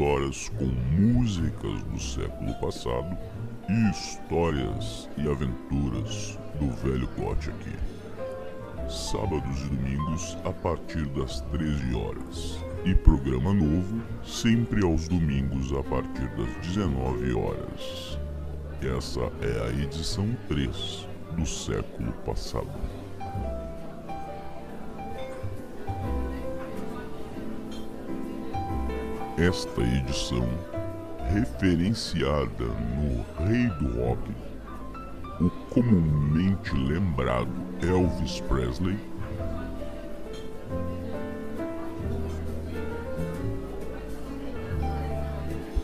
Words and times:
horas 0.00 0.48
com 0.50 0.66
músicas 0.66 1.82
do 1.84 2.00
século 2.00 2.54
passado 2.60 3.16
e 3.68 3.90
histórias 3.90 5.08
e 5.16 5.28
aventuras 5.28 6.38
do 6.58 6.70
velho 6.76 7.08
Gote 7.18 7.50
aqui. 7.50 7.76
Sábados 8.88 9.60
e 9.62 9.68
domingos 9.68 10.38
a 10.44 10.52
partir 10.52 11.04
das 11.08 11.40
13 11.52 11.94
horas. 11.94 12.64
E 12.84 12.94
programa 12.94 13.52
novo 13.52 14.00
sempre 14.24 14.84
aos 14.84 15.08
domingos 15.08 15.72
a 15.72 15.82
partir 15.82 16.28
das 16.36 16.66
19 16.66 17.34
horas. 17.34 18.18
Essa 18.80 19.20
é 19.42 19.66
a 19.66 19.82
edição 19.82 20.28
3 20.48 21.06
do 21.36 21.44
século 21.44 22.12
passado. 22.24 22.97
Esta 29.40 29.82
edição, 29.82 30.48
referenciada 31.32 32.64
no 32.64 33.24
Rei 33.46 33.68
do 33.78 34.00
Rock, 34.00 34.32
o 35.40 35.48
comumente 35.70 36.74
lembrado 36.74 37.48
Elvis 37.80 38.40
Presley, 38.40 38.98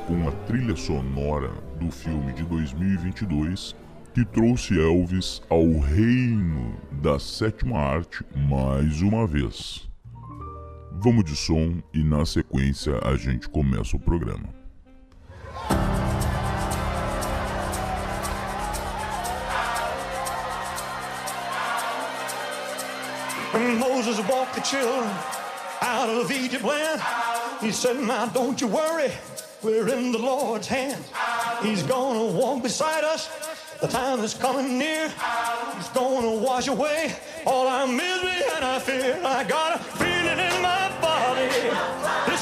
com 0.08 0.28
a 0.28 0.32
trilha 0.48 0.74
sonora 0.74 1.52
do 1.78 1.92
filme 1.92 2.32
de 2.32 2.42
2022 2.42 3.76
que 4.12 4.24
trouxe 4.24 4.76
Elvis 4.76 5.40
ao 5.48 5.78
reino 5.78 6.74
da 7.00 7.20
sétima 7.20 7.78
arte 7.78 8.24
mais 8.34 9.00
uma 9.00 9.28
vez. 9.28 9.93
Vamos 10.96 11.24
de 11.24 11.36
som 11.36 11.82
e 11.92 12.02
na 12.02 12.24
sequência 12.24 12.98
a 13.04 13.16
gente 13.16 13.48
começa 13.48 13.96
o 13.96 14.00
programa. 14.00 14.48
When 23.52 23.78
Moses 23.78 24.18
walked 24.28 24.54
the 24.54 24.62
children 24.62 25.08
out 25.82 26.08
of 26.08 26.30
Egypt 26.30 26.64
land, 26.64 27.00
he 27.60 27.70
said, 27.70 27.96
Now 28.00 28.26
don't 28.26 28.60
you 28.60 28.68
worry, 28.68 29.12
we're 29.62 29.88
in 29.88 30.12
the 30.12 30.18
Lord's 30.18 30.68
hand. 30.68 31.04
He's 31.62 31.82
gonna 31.82 32.24
walk 32.24 32.62
beside 32.62 33.04
us. 33.04 33.28
The 33.80 33.88
time 33.88 34.20
is 34.20 34.34
coming 34.34 34.78
near. 34.78 35.12
He's 35.76 35.88
gonna 35.88 36.36
wash 36.36 36.68
away 36.68 37.14
all 37.46 37.66
our 37.68 37.86
misery 37.86 38.42
and 38.56 38.64
our 38.64 38.80
fear. 38.80 39.20
I 39.24 39.44
got 39.44 39.76
a 39.76 39.78
feeling 39.78 40.38
in 40.38 40.62
my 40.62 40.83
Hey! 41.74 42.33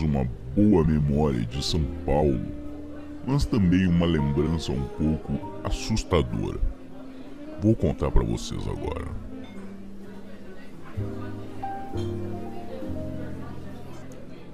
uma 0.00 0.24
boa 0.56 0.84
memória 0.84 1.40
de 1.40 1.62
São 1.64 1.82
Paulo, 2.06 2.40
mas 3.26 3.44
também 3.44 3.86
uma 3.86 4.06
lembrança 4.06 4.72
um 4.72 4.82
pouco 4.98 5.60
assustadora. 5.64 6.58
Vou 7.60 7.74
contar 7.76 8.10
para 8.10 8.24
vocês 8.24 8.66
agora. 8.66 9.06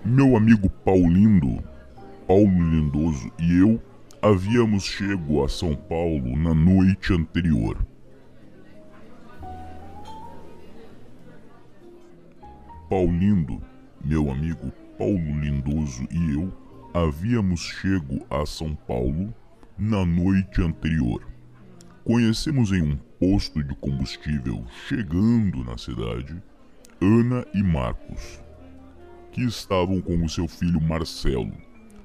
Meu 0.04 0.36
amigo 0.36 0.68
Paulindo, 0.68 1.62
Paulo 2.26 2.70
Lindoso 2.70 3.30
e 3.38 3.58
eu 3.58 3.80
havíamos 4.20 4.84
chegado 4.84 5.44
a 5.44 5.48
São 5.48 5.74
Paulo 5.74 6.36
na 6.36 6.54
noite 6.54 7.12
anterior. 7.12 7.78
Paulindo, 12.88 13.60
meu 14.02 14.30
amigo, 14.30 14.72
Veloso 15.88 16.06
e 16.10 16.34
eu 16.34 16.52
havíamos 16.92 17.60
chego 17.60 18.24
a 18.28 18.44
São 18.44 18.74
Paulo 18.74 19.34
na 19.78 20.04
noite 20.04 20.60
anterior. 20.60 21.26
Conhecemos 22.04 22.72
em 22.72 22.82
um 22.82 22.96
posto 23.18 23.62
de 23.62 23.74
combustível 23.76 24.64
chegando 24.86 25.64
na 25.64 25.78
cidade 25.78 26.36
Ana 27.00 27.46
e 27.54 27.62
Marcos, 27.62 28.40
que 29.32 29.42
estavam 29.42 30.00
com 30.00 30.22
o 30.22 30.28
seu 30.28 30.46
filho 30.46 30.80
Marcelo, 30.80 31.52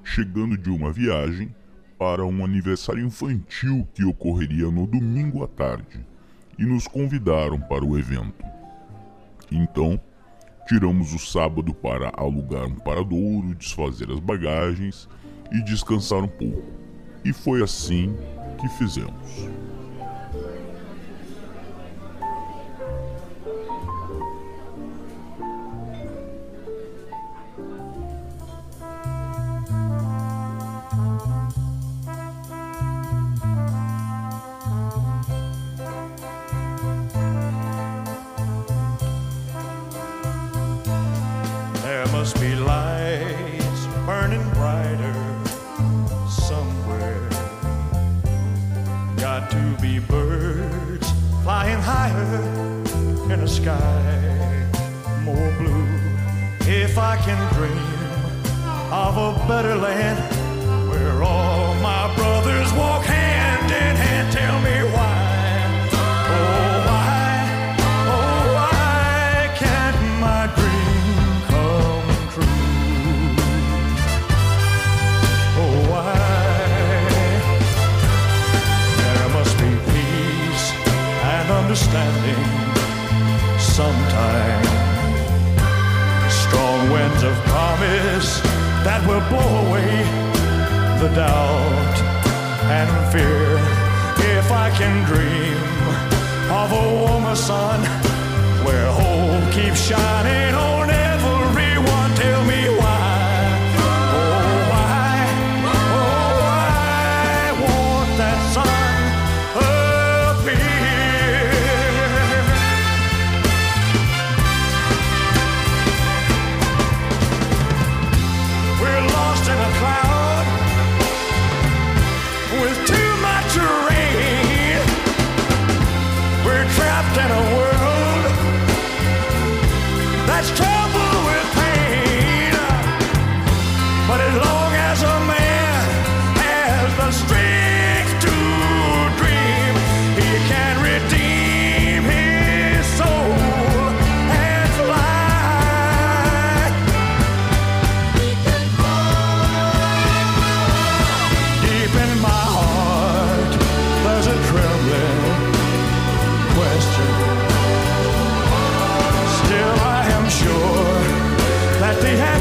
chegando 0.04 0.58
de 0.58 0.70
uma 0.70 0.92
viagem 0.92 1.54
para 1.98 2.26
um 2.26 2.44
aniversário 2.44 3.06
infantil 3.06 3.88
que 3.94 4.04
ocorreria 4.06 4.70
no 4.72 4.88
domingo 4.88 5.44
à 5.44 5.48
tarde 5.48 6.06
e 6.58 6.66
nos 6.66 6.88
convidaram 6.88 7.60
para 7.60 7.84
o 7.84 7.98
evento. 7.98 8.44
Então, 9.52 10.00
Tiramos 10.68 11.14
o 11.14 11.20
sábado 11.20 11.74
para 11.74 12.12
alugar 12.16 12.66
um 12.66 12.76
paradouro, 12.76 13.54
desfazer 13.56 14.10
as 14.10 14.20
bagagens 14.20 15.10
e 15.52 15.62
descansar 15.64 16.24
um 16.24 16.28
pouco. 16.28 16.64
E 17.26 17.34
foi 17.34 17.62
assim 17.62 18.16
que 18.60 18.68
fizemos. 18.70 19.14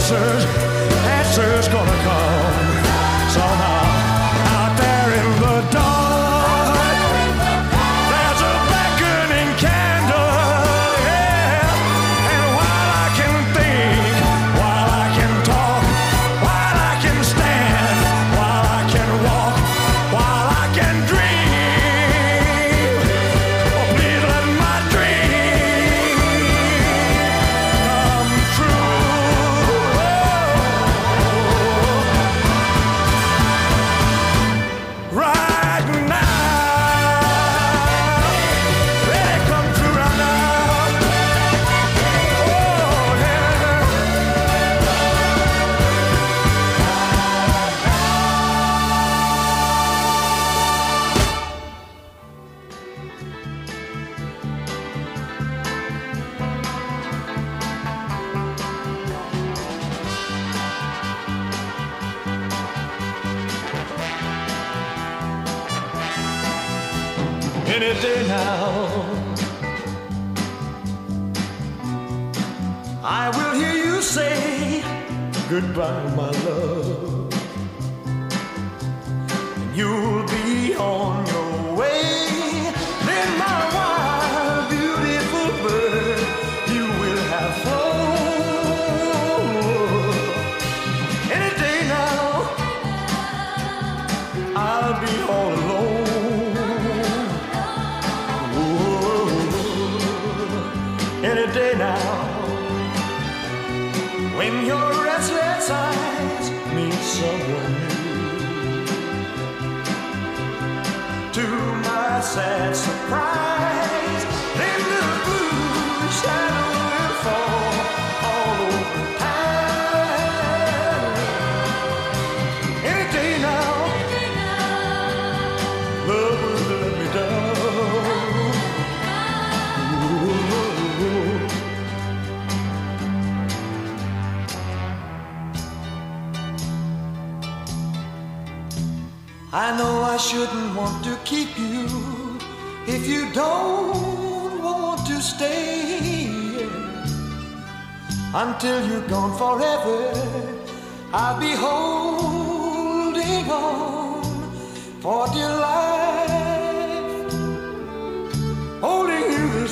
answers, 0.03 0.45
answers 1.07 1.69
gonna 1.69 2.03
come. 2.03 3.31
So 3.31 3.72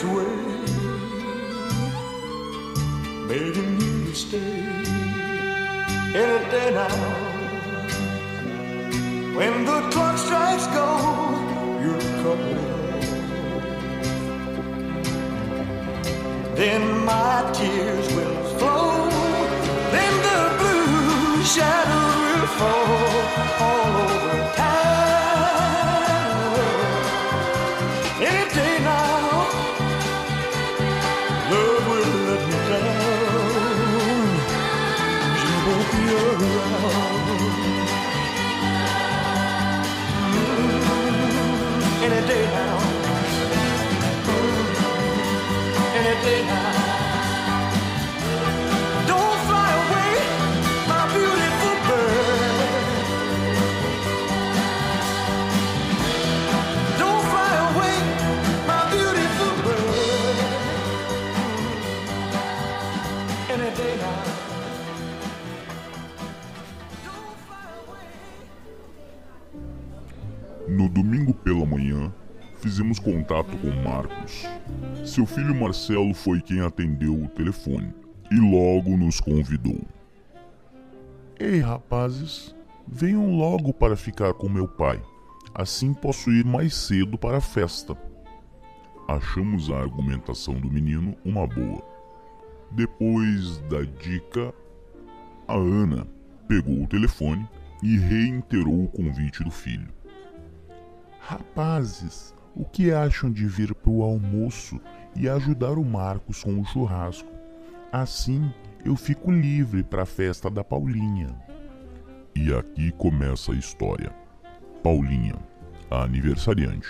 this 0.00 0.09
way, 0.16 0.35
begging 3.28 3.80
you 3.80 4.04
to 4.04 4.14
stay 4.14 4.52
any 6.14 6.50
day 6.50 6.71
now. 6.73 6.97
When 9.37 9.64
the 9.64 9.80
clock 9.90 10.19
strikes 10.19 10.66
gold, 10.69 11.83
you'll 11.83 12.09
come. 12.23 12.45
Then 16.57 17.04
my 17.04 17.50
tears 17.54 18.07
will 18.14 18.45
flow. 18.59 19.09
Then 19.95 20.14
the 20.28 20.40
blue 20.59 21.45
shadows 21.45 22.16
will 22.23 22.47
fall 22.59 23.00
No 70.69 70.89
domingo 70.89 71.35
pela 71.35 71.67
manhã, 71.67 72.12
fizemos 72.61 72.99
contato 72.99 73.57
com 73.59 73.71
Marcos. 73.83 74.45
Seu 75.11 75.26
filho 75.26 75.52
Marcelo 75.52 76.14
foi 76.14 76.40
quem 76.40 76.61
atendeu 76.61 77.21
o 77.21 77.26
telefone 77.31 77.93
e 78.31 78.37
logo 78.37 78.97
nos 78.97 79.19
convidou. 79.19 79.81
Ei, 81.37 81.59
rapazes, 81.59 82.55
venham 82.87 83.37
logo 83.37 83.75
para 83.75 83.97
ficar 83.97 84.33
com 84.35 84.49
meu 84.49 84.69
pai. 84.69 85.02
Assim 85.52 85.93
posso 85.93 86.31
ir 86.31 86.45
mais 86.45 86.76
cedo 86.76 87.19
para 87.19 87.38
a 87.38 87.40
festa. 87.40 87.99
Achamos 89.09 89.69
a 89.69 89.81
argumentação 89.81 90.55
do 90.55 90.71
menino 90.71 91.17
uma 91.25 91.45
boa. 91.45 91.83
Depois 92.71 93.59
da 93.69 93.83
dica, 93.83 94.55
a 95.49 95.57
Ana 95.57 96.07
pegou 96.47 96.85
o 96.85 96.87
telefone 96.87 97.49
e 97.83 97.99
reiterou 97.99 98.85
o 98.85 98.88
convite 98.88 99.43
do 99.43 99.50
filho. 99.50 99.93
Rapazes, 101.19 102.33
o 102.55 102.64
que 102.64 102.93
acham 102.93 103.31
de 103.31 103.47
vir 103.47 103.75
para 103.75 103.90
o 103.90 104.02
almoço 104.02 104.81
e 105.17 105.29
ajudar 105.29 105.79
o 105.79 105.85
Marcos 105.85 106.43
com 106.43 106.61
o 106.61 106.64
churrasco? 106.64 107.31
Assim 107.93 108.50
eu 108.85 108.97
fico 108.97 109.31
livre 109.31 109.83
para 109.83 110.02
a 110.02 110.07
festa 110.07 110.50
da 110.50 110.64
Paulinha. 110.64 111.35
E 112.35 112.52
aqui 112.55 112.90
começa 112.93 113.52
a 113.52 113.57
história. 113.57 114.14
Paulinha, 114.83 115.37
a 115.90 116.05
aniversariante, 116.05 116.88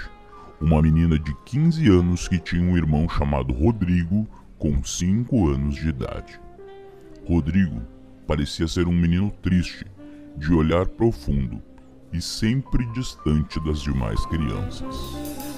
uma 0.60 0.80
menina 0.80 1.18
de 1.18 1.34
15 1.46 1.88
anos 1.88 2.28
que 2.28 2.38
tinha 2.38 2.62
um 2.62 2.76
irmão 2.76 3.08
chamado 3.08 3.52
Rodrigo, 3.52 4.28
com 4.58 4.84
5 4.84 5.48
anos 5.48 5.74
de 5.74 5.88
idade. 5.88 6.40
Rodrigo 7.26 7.80
parecia 8.26 8.68
ser 8.68 8.86
um 8.86 8.92
menino 8.92 9.30
triste, 9.42 9.86
de 10.36 10.52
olhar 10.52 10.86
profundo 10.86 11.60
e 12.12 12.20
sempre 12.20 12.86
distante 12.92 13.58
das 13.64 13.80
demais 13.80 14.24
crianças. 14.26 15.49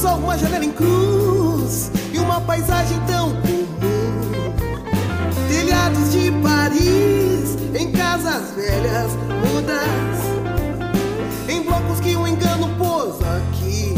Só 0.00 0.16
uma 0.16 0.38
janela 0.38 0.64
em 0.64 0.72
cruz 0.72 1.90
e 2.10 2.18
uma 2.18 2.40
paisagem 2.40 2.98
tão 3.06 3.32
comum. 3.42 4.54
Telhados 5.46 6.10
de 6.10 6.32
Paris, 6.42 7.58
em 7.78 7.92
casas 7.92 8.50
velhas, 8.56 9.12
mudas. 9.44 10.16
Em 11.46 11.62
blocos 11.64 12.00
que 12.00 12.16
o 12.16 12.26
engano 12.26 12.74
pôs 12.78 13.16
aqui. 13.20 13.94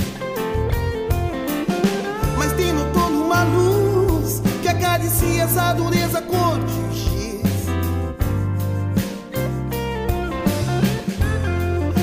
Mas 2.36 2.52
tem 2.54 2.72
no 2.72 2.84
torno 2.92 3.24
uma 3.24 3.44
luz 3.44 4.42
que 4.60 4.66
acaricia 4.66 5.44
essa 5.44 5.72
dureza 5.72 6.20
cor 6.20 6.58
de 6.64 6.98
giz. 6.98 7.66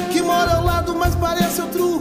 Que 0.09 0.21
mora 0.21 0.53
ao 0.53 0.63
lado, 0.63 0.95
mas 0.95 1.13
parece 1.15 1.59
outro 1.59 1.98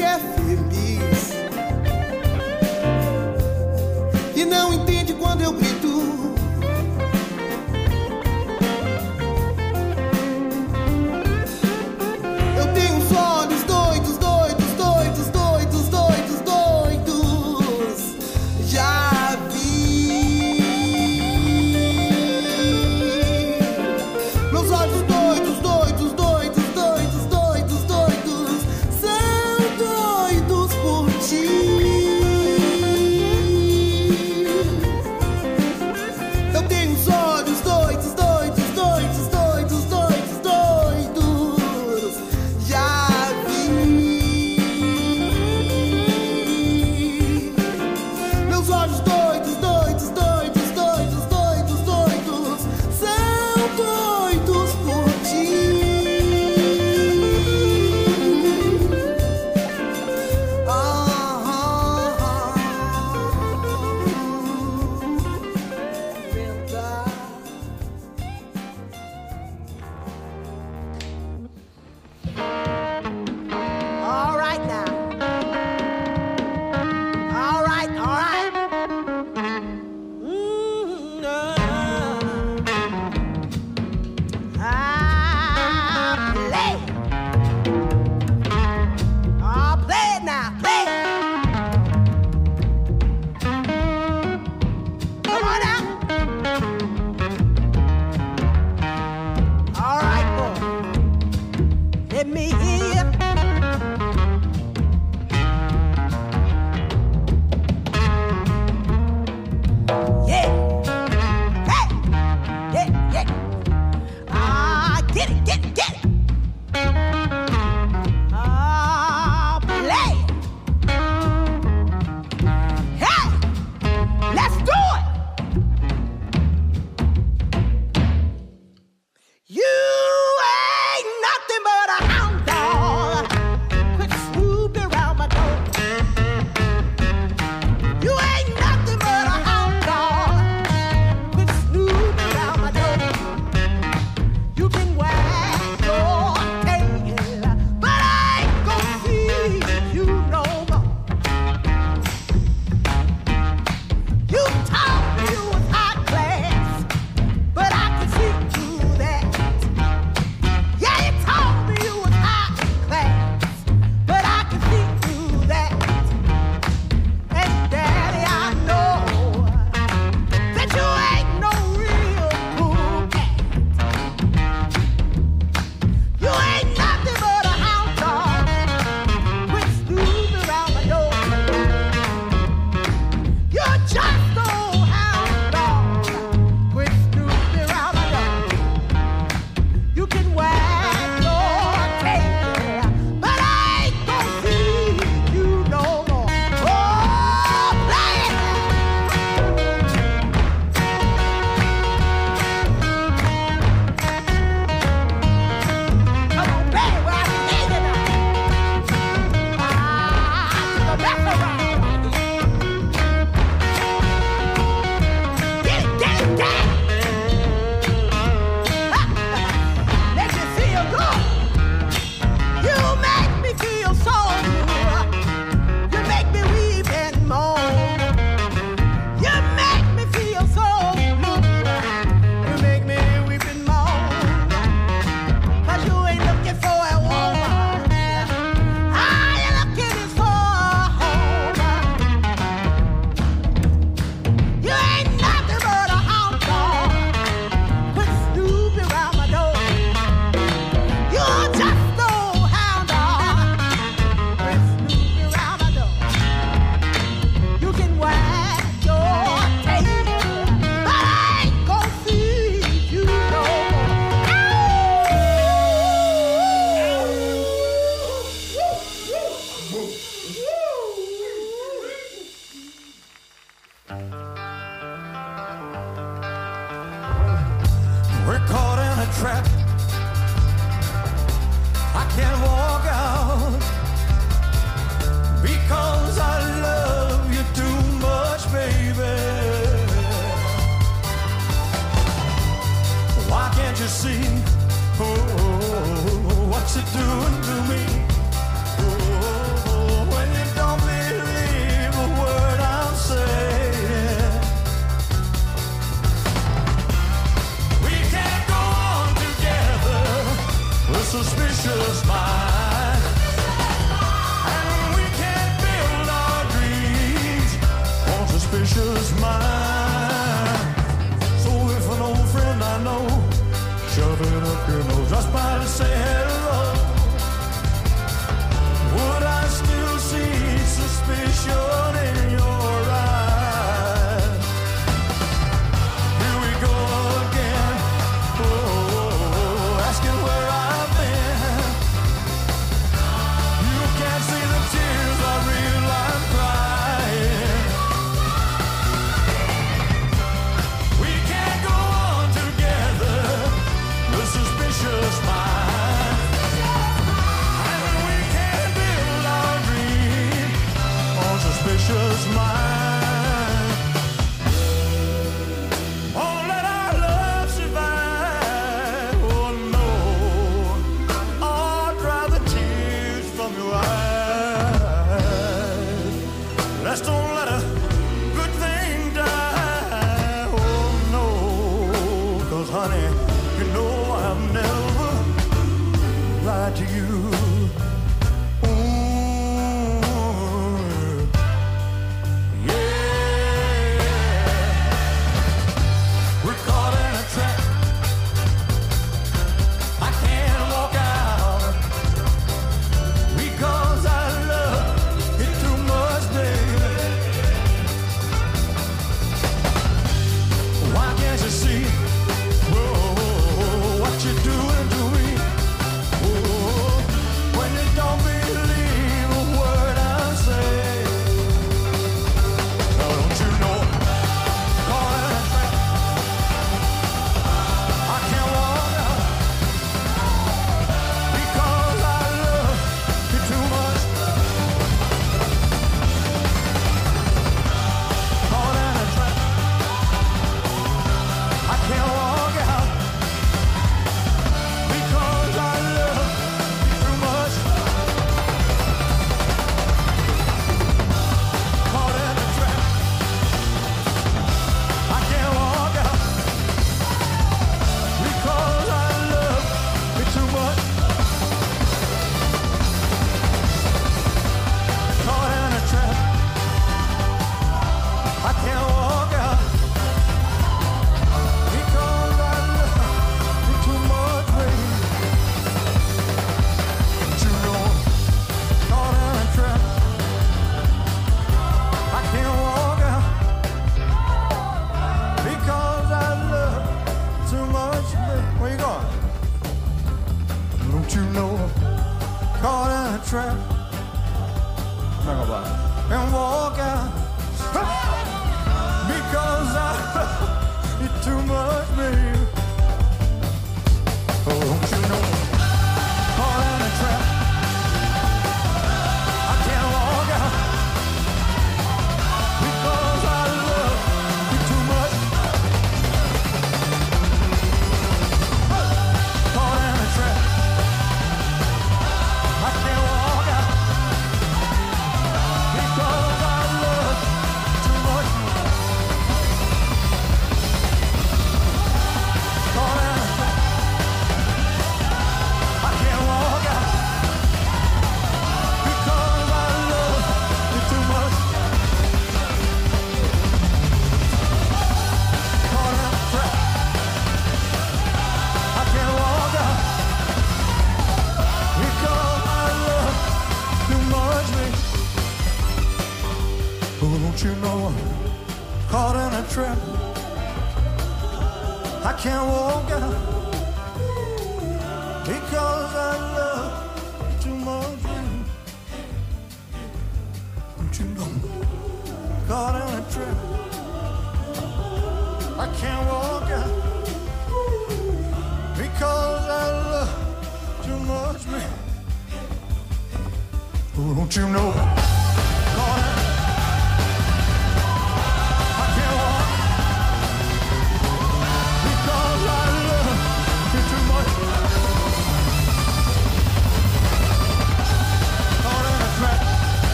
se 0.00 0.02
é 0.02 0.18
feliz. 0.18 1.30
E 4.34 4.44
não 4.46 4.72
entende 4.72 5.12
quando 5.12 5.42
eu 5.42 5.52
grito. 5.52 5.79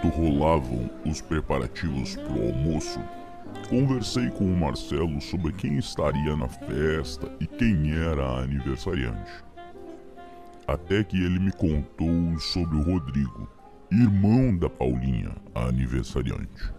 Enquanto 0.00 0.16
rolavam 0.16 0.90
os 1.04 1.20
preparativos 1.20 2.16
para 2.16 2.32
o 2.32 2.48
almoço, 2.48 2.98
conversei 3.68 4.30
com 4.30 4.44
o 4.44 4.56
Marcelo 4.56 5.20
sobre 5.20 5.52
quem 5.52 5.76
estaria 5.76 6.34
na 6.34 6.48
festa 6.48 7.30
e 7.38 7.46
quem 7.46 7.92
era 7.92 8.24
a 8.24 8.40
aniversariante. 8.40 9.30
Até 10.66 11.04
que 11.04 11.22
ele 11.22 11.38
me 11.38 11.52
contou 11.52 12.38
sobre 12.38 12.78
o 12.78 12.82
Rodrigo, 12.82 13.46
irmão 13.92 14.56
da 14.56 14.70
Paulinha, 14.70 15.36
a 15.54 15.64
aniversariante. 15.66 16.72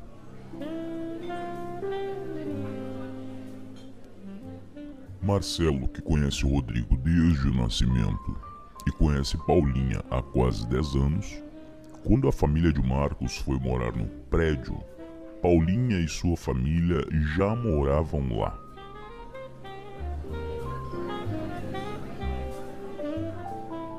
Marcelo, 5.22 5.88
que 5.90 6.02
conhece 6.02 6.44
o 6.44 6.50
Rodrigo 6.50 6.98
desde 6.98 7.50
o 7.50 7.54
nascimento 7.54 8.36
e 8.88 8.92
conhece 8.92 9.38
Paulinha 9.46 10.02
há 10.10 10.24
quase 10.24 10.68
10 10.68 10.96
anos, 10.96 11.51
quando 12.04 12.28
a 12.28 12.32
família 12.32 12.74
de 12.74 12.82
Marcos 12.82 13.38
foi 13.38 13.60
morar 13.60 13.92
no 13.96 14.08
prédio, 14.30 14.78
Paulinha 15.42 16.00
e 16.00 16.08
sua 16.08 16.36
família 16.36 17.06
já 17.36 17.56
moravam 17.56 18.38
lá. 18.38 18.60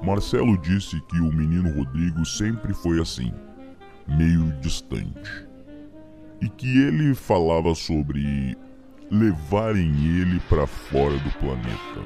Marcelo 0.03 0.59
disse 0.59 1.01
que 1.03 1.21
o 1.21 1.33
menino 1.33 1.73
Rodrigo 1.77 2.27
sempre 2.27 2.75
foi 2.75 3.01
assim, 3.01 3.33
meio 4.09 4.53
distante, 4.61 5.47
e 6.41 6.49
que 6.49 6.83
ele 6.83 7.15
falava 7.15 7.73
sobre 7.73 8.57
levarem 9.11 9.95
ele 10.05 10.41
para 10.49 10.67
fora 10.67 11.17
do 11.19 11.31
planeta. 11.39 12.03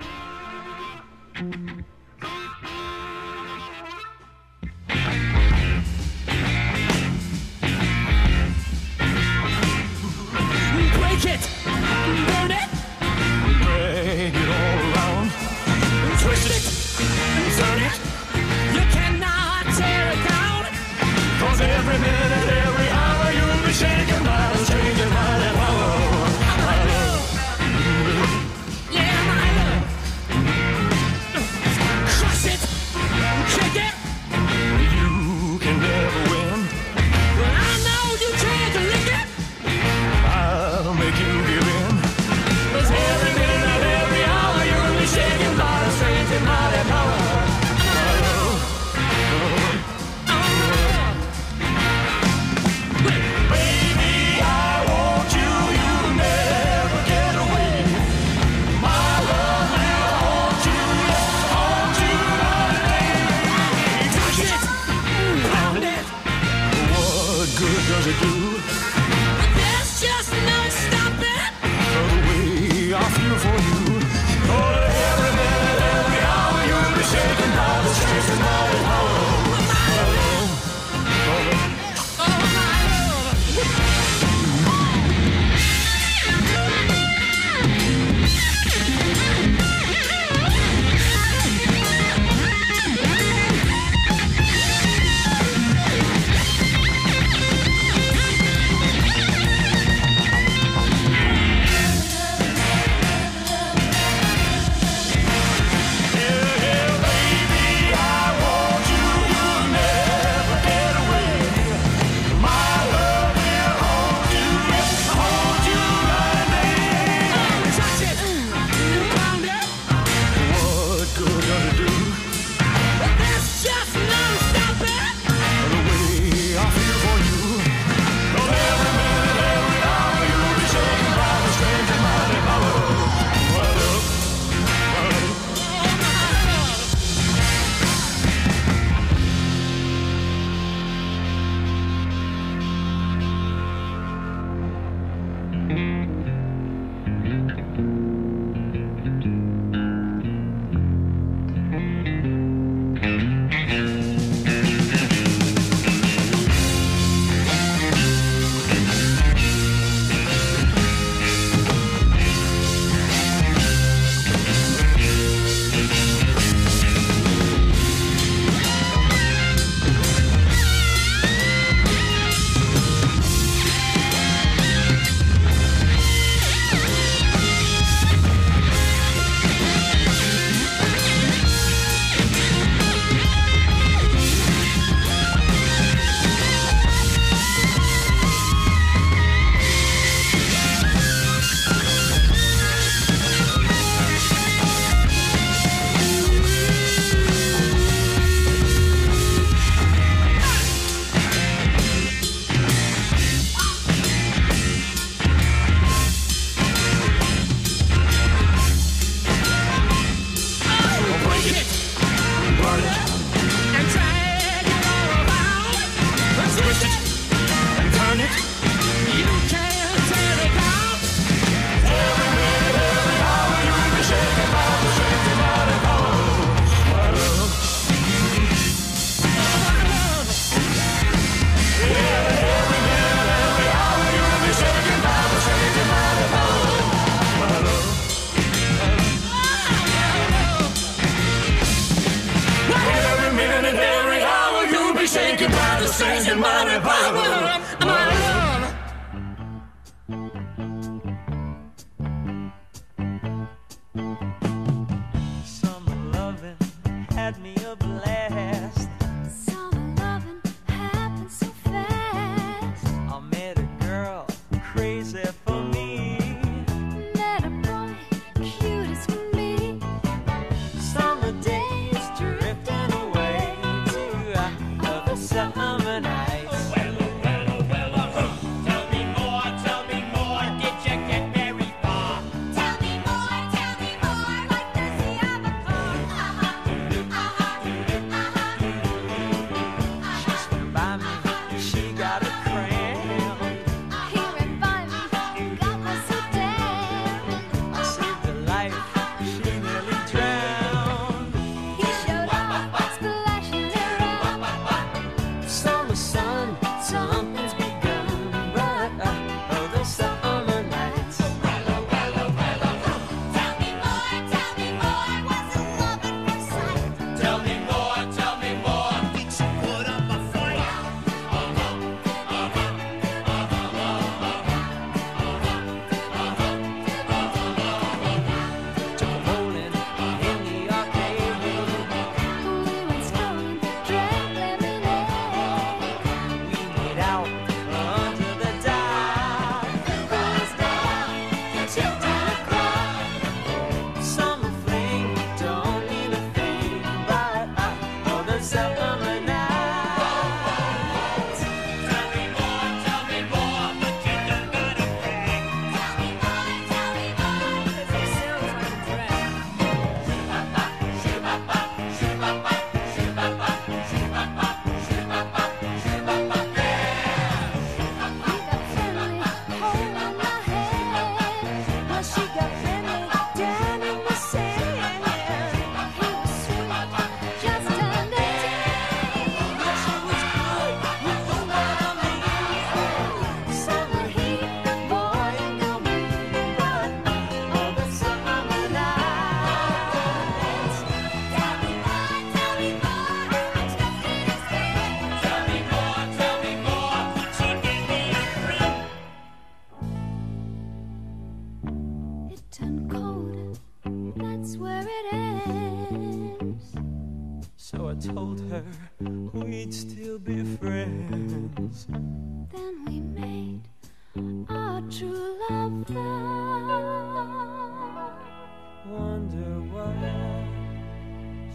Wonder 418.89 419.61
what 419.73 419.97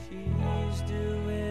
she's 0.04 0.82
doing 0.90 1.51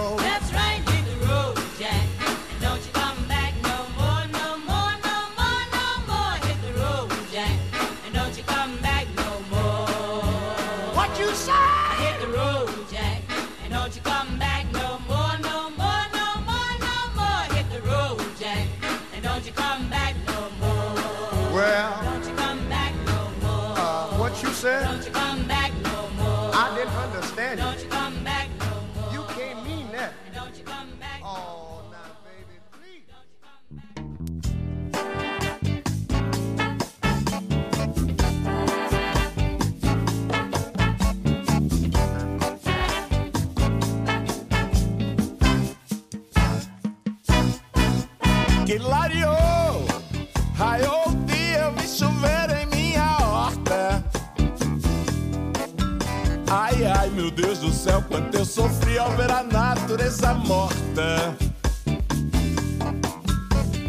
Meu 57.31 57.45
Deus 57.45 57.59
do 57.59 57.71
céu, 57.71 58.03
quanto 58.07 58.37
eu 58.37 58.45
sofri 58.45 58.97
ao 58.97 59.11
ver 59.11 59.31
a 59.31 59.43
natureza 59.43 60.33
morta. 60.33 61.35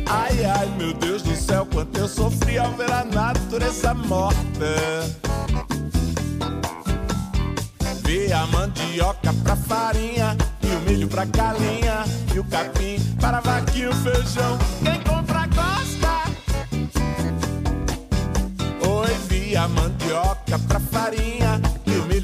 Ai, 0.07 0.45
ai, 0.45 0.67
meu 0.79 0.93
Deus 0.95 1.23
do 1.23 1.35
céu, 1.35 1.67
quanto 1.67 1.97
eu 1.99 2.09
sofri 2.09 2.59
ao 2.59 2.71
ver 2.73 2.93
a 2.93 3.05
natureza 3.05 3.95
morta. 3.95 4.37
Vi 8.05 8.33
a 8.33 8.47
mandioca 8.47 9.33
pra 9.43 9.57
farinha, 9.57 10.37
e 10.63 10.67
o 10.67 10.81
milho 10.81 11.09
pra 11.09 11.25
galinha, 11.25 12.05
e 12.35 12.39
o 12.39 12.45
capim 12.45 12.99
para 13.21 13.41
vaquinha, 13.41 13.91
o 13.91 13.95
feijão. 13.95 14.59
Quem 14.85 15.01
compra 15.03 15.47
gosta. 15.47 16.31
Oi, 18.87 19.15
vi 19.29 19.57
a 19.57 19.67
mandioca 19.69 20.59
pra 20.69 20.81
farinha, 20.81 21.61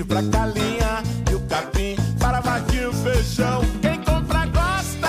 pra 0.05 0.23
galinha, 0.23 1.03
e 1.31 1.35
o 1.35 1.41
capim 1.47 1.97
para 2.19 2.41
vaquinha, 2.41 2.83
e 2.83 2.87
o 2.87 2.93
feijão. 2.93 3.61
Quem 3.83 4.01
compra 4.03 4.47
gosta. 4.47 5.09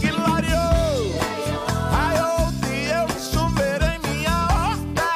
Que 0.00 0.10
lareou, 0.10 1.14
raiou 1.92 2.50
dia, 2.62 3.02
eu 3.02 3.08
chover 3.20 3.82
em 3.82 3.98
minha 4.08 4.46
horta. 4.50 5.08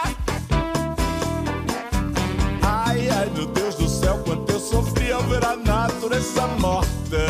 Ai, 2.63 3.09
ai, 3.09 3.31
meu 3.35 3.47
Deus 3.47 3.75
do 3.77 3.89
céu, 3.89 4.19
quanto 4.25 4.53
eu 4.53 4.61
sofri 4.61 5.13
ao 5.13 5.23
ver 5.23 5.45
a 5.45 5.57
natureza 5.57 6.47
morta. 6.59 7.27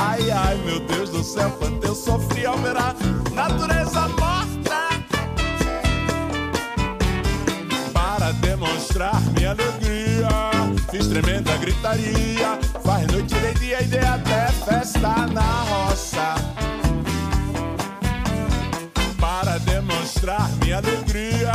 Ai, 0.00 0.30
ai, 0.30 0.56
meu 0.64 0.80
Deus 0.80 1.10
do 1.10 1.22
céu, 1.22 1.50
quanto 1.58 1.86
eu 1.86 1.94
sofri 1.94 2.46
ao 2.46 2.56
ver 2.58 2.76
a 2.76 2.94
natureza 3.34 4.08
morta. 4.08 4.21
Tremenda 11.12 11.54
gritaria. 11.58 12.58
Faz 12.82 13.06
noite, 13.08 13.34
dei 13.34 13.54
dia 13.54 13.82
e 13.82 13.84
dei 13.84 14.00
até 14.00 14.46
festa 14.64 15.26
na 15.26 15.62
roça 15.64 16.34
para 19.20 19.58
demonstrar 19.58 20.48
minha 20.62 20.78
alegria. 20.78 21.52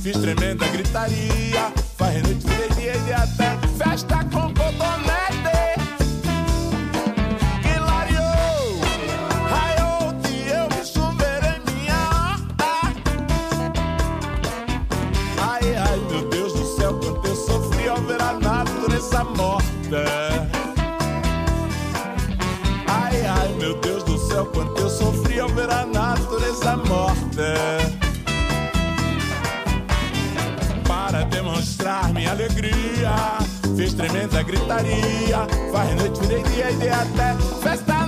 Fiz 0.00 0.16
tremenda 0.18 0.68
gritaria, 0.68 1.72
faz 1.98 2.22
noite, 2.22 2.46
virei 2.46 2.68
dia 2.70 2.96
e 3.08 3.12
até 3.12 3.58
festa 3.76 4.24
com 4.24 4.54
cotonete. 4.54 5.31
Morta. 19.92 20.48
Ai, 22.86 23.26
ai, 23.26 23.48
meu 23.58 23.78
Deus 23.80 24.02
do 24.04 24.18
céu, 24.18 24.46
quanto 24.46 24.80
eu 24.80 24.88
sofri 24.88 25.38
ao 25.38 25.48
ver 25.50 25.70
a 25.70 25.84
natureza 25.84 26.76
morta. 26.76 27.54
Para 30.86 31.24
demonstrar 31.24 32.12
minha 32.12 32.30
alegria, 32.30 33.38
fiz 33.76 33.92
tremenda 33.92 34.42
gritaria. 34.42 35.46
Faz 35.70 35.94
noite, 35.96 36.20
virei 36.20 36.42
dia 36.44 36.70
e 36.70 36.76
dei 36.76 36.90
até 36.90 37.34
festa 37.62 38.01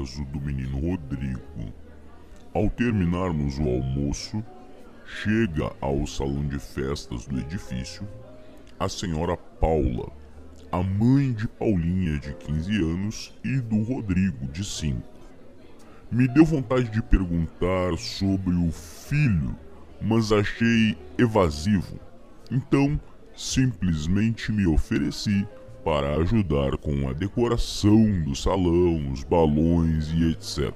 caso 0.00 0.24
do 0.26 0.40
menino 0.40 0.78
Rodrigo. 0.80 1.72
Ao 2.54 2.70
terminarmos 2.70 3.58
o 3.58 3.68
almoço, 3.68 4.42
chega 5.04 5.70
ao 5.80 6.06
salão 6.06 6.46
de 6.46 6.58
festas 6.58 7.26
do 7.26 7.38
edifício 7.38 8.08
a 8.78 8.88
senhora 8.88 9.36
Paula, 9.36 10.10
a 10.72 10.82
mãe 10.82 11.32
de 11.32 11.46
Paulinha 11.46 12.18
de 12.18 12.32
15 12.32 12.76
anos 12.76 13.38
e 13.44 13.60
do 13.60 13.82
Rodrigo 13.82 14.46
de 14.48 14.64
5. 14.64 15.02
Me 16.10 16.26
deu 16.26 16.46
vontade 16.46 16.88
de 16.88 17.02
perguntar 17.02 17.96
sobre 17.98 18.54
o 18.54 18.72
filho, 18.72 19.54
mas 20.00 20.32
achei 20.32 20.96
evasivo. 21.18 22.00
Então, 22.50 22.98
simplesmente 23.36 24.50
me 24.50 24.66
ofereci 24.66 25.46
para 25.84 26.16
ajudar 26.16 26.76
com 26.76 27.08
a 27.08 27.12
decoração 27.12 28.22
do 28.22 28.34
salão, 28.34 29.10
os 29.12 29.24
balões 29.24 30.10
e 30.12 30.30
etc. 30.30 30.72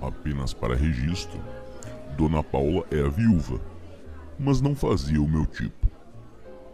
Apenas 0.00 0.52
para 0.52 0.74
registro, 0.74 1.40
Dona 2.16 2.42
Paula 2.42 2.84
é 2.90 3.00
a 3.00 3.08
viúva, 3.08 3.60
mas 4.38 4.60
não 4.60 4.74
fazia 4.74 5.22
o 5.22 5.28
meu 5.28 5.46
tipo. 5.46 5.88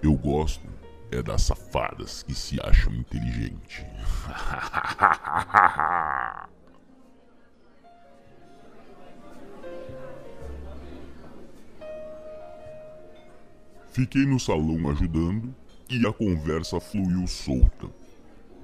Eu 0.03 0.15
gosto 0.15 0.67
é 1.11 1.23
das 1.23 1.43
safadas 1.43 2.23
que 2.23 2.35
se 2.35 2.59
acham 2.61 2.93
inteligentes. 2.95 3.85
Fiquei 13.97 14.27
no 14.27 14.39
salão 14.39 14.91
ajudando 14.91 15.55
e 15.89 16.07
a 16.07 16.13
conversa 16.13 16.79
fluiu 16.79 17.27
solta. 17.27 17.89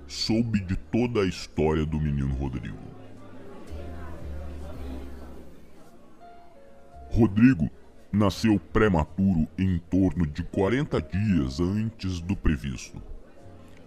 Soube 0.07 0.61
de 0.61 0.77
toda 0.77 1.23
a 1.23 1.27
história 1.27 1.87
do 1.87 1.99
menino 1.99 2.35
Rodrigo. 2.35 2.77
Rodrigo 7.09 7.71
nasceu 8.13 8.61
prematuro 8.61 9.49
em 9.57 9.79
torno 9.79 10.27
de 10.27 10.43
40 10.43 11.01
dias 11.01 11.61
antes 11.61 12.21
do 12.21 12.37
previsto. 12.37 13.01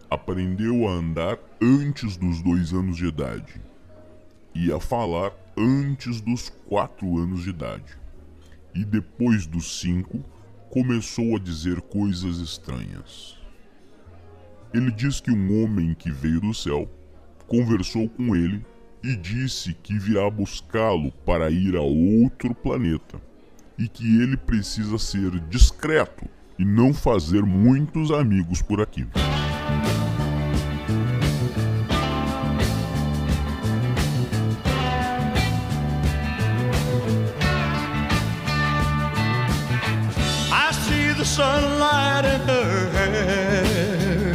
Aprendeu 0.10 0.88
a 0.88 0.94
andar 0.94 1.38
antes 1.62 2.18
dos 2.18 2.42
dois 2.42 2.74
anos 2.74 2.98
de 2.98 3.06
idade 3.06 3.62
e 4.56 4.72
a 4.72 4.80
falar 4.80 5.32
antes 5.56 6.22
dos 6.22 6.50
quatro 6.68 7.20
anos 7.20 7.44
de 7.44 7.52
idade. 7.52 7.96
E 8.74 8.84
depois 8.84 9.46
dos 9.46 9.80
cinco, 9.80 10.26
começou 10.70 11.36
a 11.36 11.40
dizer 11.40 11.82
coisas 11.82 12.38
estranhas. 12.38 13.38
Ele 14.74 14.92
diz 14.92 15.22
que 15.22 15.32
um 15.32 15.64
homem 15.64 15.94
que 15.94 16.12
veio 16.12 16.42
do 16.42 16.54
céu 16.54 16.90
conversou 17.48 18.10
com 18.10 18.36
ele 18.36 18.66
e 19.04 19.16
disse 19.16 19.74
que 19.74 19.98
virá 19.98 20.30
buscá-lo 20.30 21.12
para 21.26 21.50
ir 21.52 21.76
a 21.76 21.82
outro 21.82 22.54
planeta 22.54 23.22
e 23.78 23.88
que 23.88 24.22
ele 24.22 24.36
precisa 24.36 24.98
ser 24.98 25.40
discreto 25.42 26.26
e 26.58 26.66
não 26.66 26.94
fazer 26.94 27.44
muitos 27.44 28.12
amigos 28.12 28.62
por 28.62 28.82
aqui. 28.82 29.06
Sunlight 41.36 42.24
in 42.24 42.40
her 42.48 42.90
hair. 42.92 44.34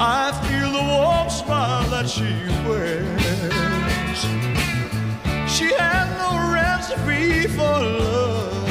I 0.00 0.32
feel 0.42 0.70
the 0.72 0.82
warm 0.82 1.30
smile 1.30 1.88
that 1.90 2.08
she 2.08 2.32
wears. 2.66 4.20
She 5.48 5.68
has 5.74 6.08
no 6.24 6.30
recipe 6.52 7.46
for 7.56 7.78
love, 8.02 8.68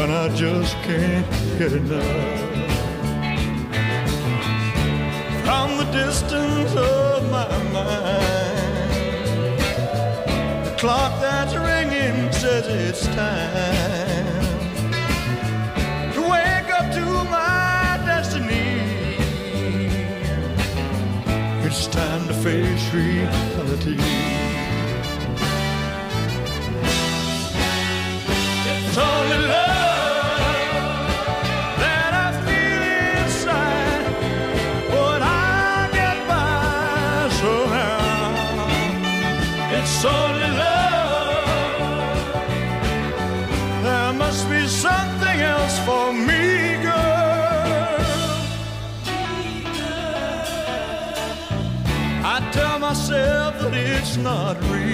and 0.00 0.12
I 0.12 0.28
just 0.36 0.74
can't 0.88 1.26
get 1.56 1.72
enough. 1.72 2.46
From 5.46 5.68
the 5.78 5.88
distance 5.92 6.74
of 6.76 7.30
my 7.30 7.48
mind, 7.72 8.37
clock 10.78 11.20
that's 11.20 11.54
ringing 11.56 12.30
says 12.30 12.68
it's 12.68 13.04
time 13.06 14.42
to 16.12 16.20
wake 16.20 16.70
up 16.78 16.92
to 16.94 17.04
my 17.24 18.00
destiny. 18.06 18.86
It's 21.66 21.88
time 21.88 22.28
to 22.28 22.34
face 22.34 22.94
reality. 22.94 24.17
It's 53.98 54.16
not 54.16 54.56
real. 54.70 54.87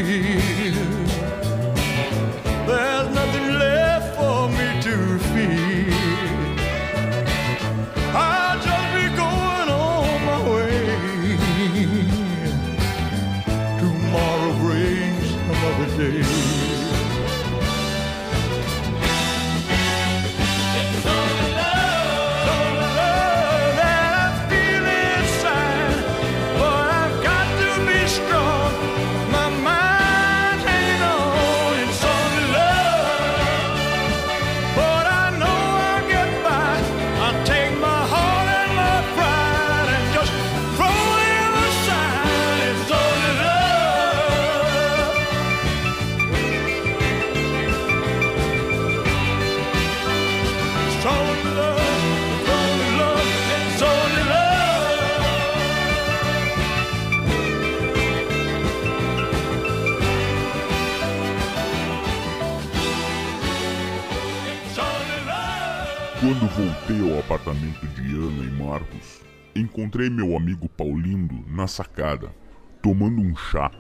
Voltei 66.55 67.13
ao 67.13 67.19
apartamento 67.19 67.85
de 67.89 68.15
Ana 68.15 68.45
e 68.45 68.51
Marcos, 68.63 69.21
encontrei 69.57 70.09
meu 70.09 70.37
amigo 70.37 70.69
Paulindo 70.69 71.35
na 71.49 71.67
sacada, 71.67 72.33
tomando 72.81 73.21
um 73.21 73.35
chá 73.35 73.73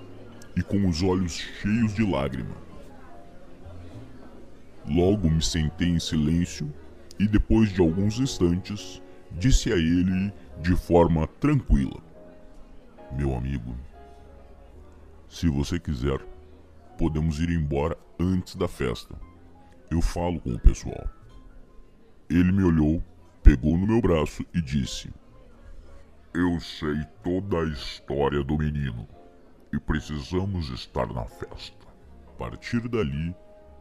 e 0.57 0.63
com 0.63 0.89
os 0.89 1.01
olhos 1.01 1.35
cheios 1.35 1.95
de 1.95 2.05
lágrima. 2.05 2.57
Logo 4.89 5.31
me 5.31 5.41
sentei 5.41 5.87
em 5.87 6.01
silêncio 6.01 6.69
e, 7.17 7.29
depois 7.29 7.73
de 7.73 7.81
alguns 7.81 8.19
instantes, 8.19 9.01
disse 9.31 9.73
a 9.73 9.77
ele 9.77 10.33
de 10.61 10.75
forma 10.75 11.29
tranquila: 11.39 12.03
Meu 13.17 13.37
amigo, 13.37 13.77
se 15.29 15.47
você 15.47 15.79
quiser, 15.79 16.19
podemos 16.99 17.39
ir 17.39 17.51
embora 17.51 17.97
antes 18.19 18.57
da 18.57 18.67
festa. 18.67 19.15
Eu 19.89 20.03
falo 20.03 20.41
com 20.41 20.55
o 20.55 20.59
pessoal. 20.59 21.14
Ele 22.29 22.53
me 22.53 22.65
olhou, 22.65 23.03
pegou 23.43 23.77
no 23.77 23.87
meu 23.87 24.01
braço 24.01 24.45
e 24.55 24.61
disse: 24.61 25.11
Eu 26.33 26.59
sei 26.61 27.05
toda 27.23 27.59
a 27.59 27.69
história 27.69 28.43
do 28.43 28.57
menino. 28.59 29.07
e 29.73 29.79
precisamos 29.81 30.71
estar 30.71 31.13
na 31.13 31.25
festa. 31.25 31.87
A 32.29 32.31
partir 32.39 32.89
dali, 32.89 33.35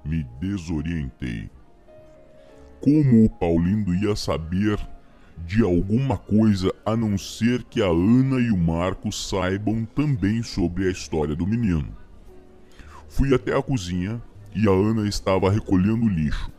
me 0.04 0.24
desorientei. 0.40 1.50
Como 2.82 3.24
o 3.24 3.30
Paulindo 3.30 3.94
ia 3.94 4.16
saber 4.16 4.80
de 5.46 5.64
alguma 5.64 6.18
coisa 6.18 6.74
a 6.86 6.96
não 6.96 7.18
ser 7.18 7.64
que 7.64 7.82
a 7.82 7.88
Ana 7.88 8.40
e 8.40 8.52
o 8.52 8.58
Marco 8.58 9.12
saibam 9.12 9.86
também 9.86 10.42
sobre 10.44 10.88
a 10.88 10.92
história 10.92 11.36
do 11.36 11.48
menino? 11.48 11.96
Fui 13.08 13.34
até 13.34 13.56
a 13.56 13.62
cozinha 13.62 14.22
e 14.56 14.68
a 14.68 14.72
Ana 14.72 15.08
estava 15.08 15.52
recolhendo 15.52 16.10
lixo. 16.10 16.52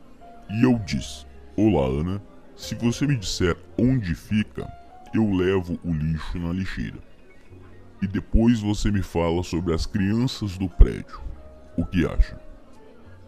E 0.48 0.62
eu 0.62 0.78
disse: 0.78 1.26
Olá, 1.56 1.86
Ana. 1.86 2.20
Se 2.56 2.74
você 2.74 3.06
me 3.06 3.14
disser 3.14 3.56
onde 3.78 4.12
fica, 4.12 4.68
eu 5.14 5.30
levo 5.30 5.78
o 5.84 5.92
lixo 5.92 6.36
na 6.36 6.52
lixeira. 6.52 6.98
E 8.02 8.08
depois 8.08 8.58
você 8.58 8.90
me 8.90 9.02
fala 9.02 9.40
sobre 9.44 9.72
as 9.72 9.86
crianças 9.86 10.58
do 10.58 10.68
prédio. 10.68 11.20
O 11.78 11.86
que 11.86 12.04
acha? 12.04 12.40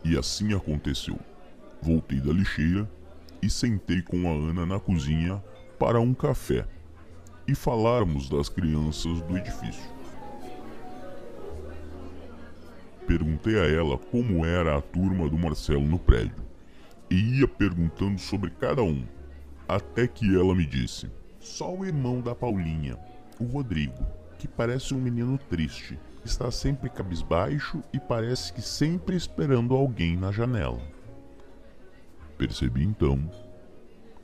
E 0.05 0.19
assim 0.19 0.53
aconteceu. 0.53 1.17
Voltei 1.81 2.19
da 2.19 2.33
lixeira 2.33 2.91
e 3.41 3.49
sentei 3.49 4.03
com 4.03 4.29
a 4.29 4.51
Ana 4.51 4.67
na 4.67 4.81
cozinha 4.81 5.41
para 5.79 6.01
um 6.01 6.13
café 6.13 6.67
e 7.47 7.55
falarmos 7.55 8.29
das 8.29 8.49
crianças 8.49 9.23
do 9.23 9.39
edifício. 9.39 9.89
Perguntei 13.07 13.57
a 13.57 13.67
ela 13.69 13.97
como 13.97 14.45
era 14.45 14.77
a 14.77 14.83
turma 14.83 15.29
do 15.29 15.39
Marcelo 15.39 15.87
no 15.87 15.97
prédio 15.97 16.46
e 17.11 17.41
ia 17.41 17.49
perguntando 17.49 18.19
sobre 18.19 18.51
cada 18.51 18.83
um, 18.83 19.05
até 19.69 20.07
que 20.07 20.35
ela 20.35 20.55
me 20.55 20.67
disse: 20.67 21.11
Só 21.41 21.75
o 21.75 21.85
irmão 21.85 22.21
da 22.21 22.35
Paulinha, 22.35 22.99
o 23.39 23.45
Rodrigo, 23.45 24.05
que 24.39 24.49
parece 24.49 24.95
um 24.95 25.01
menino 25.01 25.39
triste, 25.39 25.99
está 26.25 26.51
sempre 26.51 26.91
cabisbaixo 26.91 27.83
e 27.93 28.01
parece 28.01 28.53
que 28.53 28.63
sempre 28.63 29.17
esperando 29.17 29.75
alguém 29.75 30.17
na 30.17 30.33
janela. 30.33 30.81
Percebi 32.37 32.85
então 32.85 33.31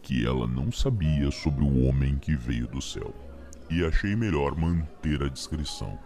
que 0.03 0.27
ela 0.27 0.47
não 0.47 0.71
sabia 0.73 1.31
sobre 1.31 1.65
o 1.65 1.87
homem 1.87 2.19
que 2.19 2.35
veio 2.35 2.67
do 2.67 2.83
céu 2.83 3.15
e 3.71 3.85
achei 3.85 4.15
melhor 4.17 4.57
manter 4.57 5.23
a 5.23 5.29
discrição. 5.29 5.99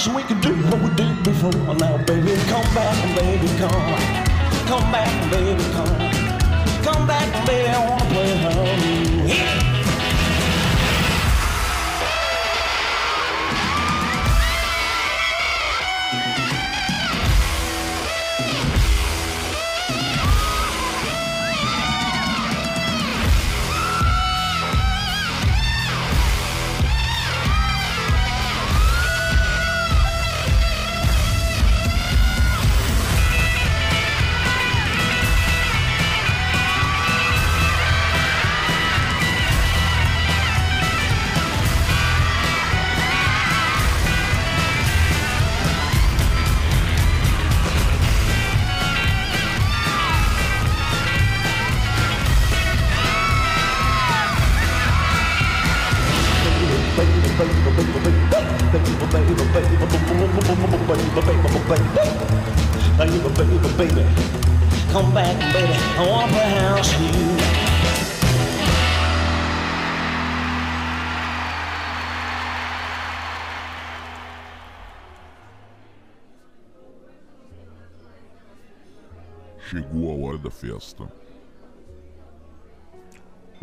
So 0.00 0.16
we 0.16 0.22
can 0.22 0.40
do 0.40 0.54
what 0.54 0.80
we 0.80 0.88
did 0.96 1.22
before. 1.22 1.52
Now, 1.74 1.98
baby, 2.06 2.34
come 2.48 2.64
back, 2.74 3.18
baby, 3.18 3.48
come. 3.58 4.30
Come 4.66 4.90
back, 4.90 5.30
baby, 5.30 5.62
come. 5.74 5.99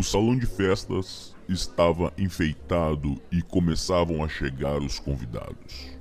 salão 0.07 0.37
de 0.37 0.45
festas 0.45 1.35
estava 1.49 2.13
enfeitado 2.17 3.19
e 3.29 3.41
começavam 3.41 4.23
a 4.23 4.29
chegar 4.29 4.81
os 4.81 4.99
convidados. 4.99 5.97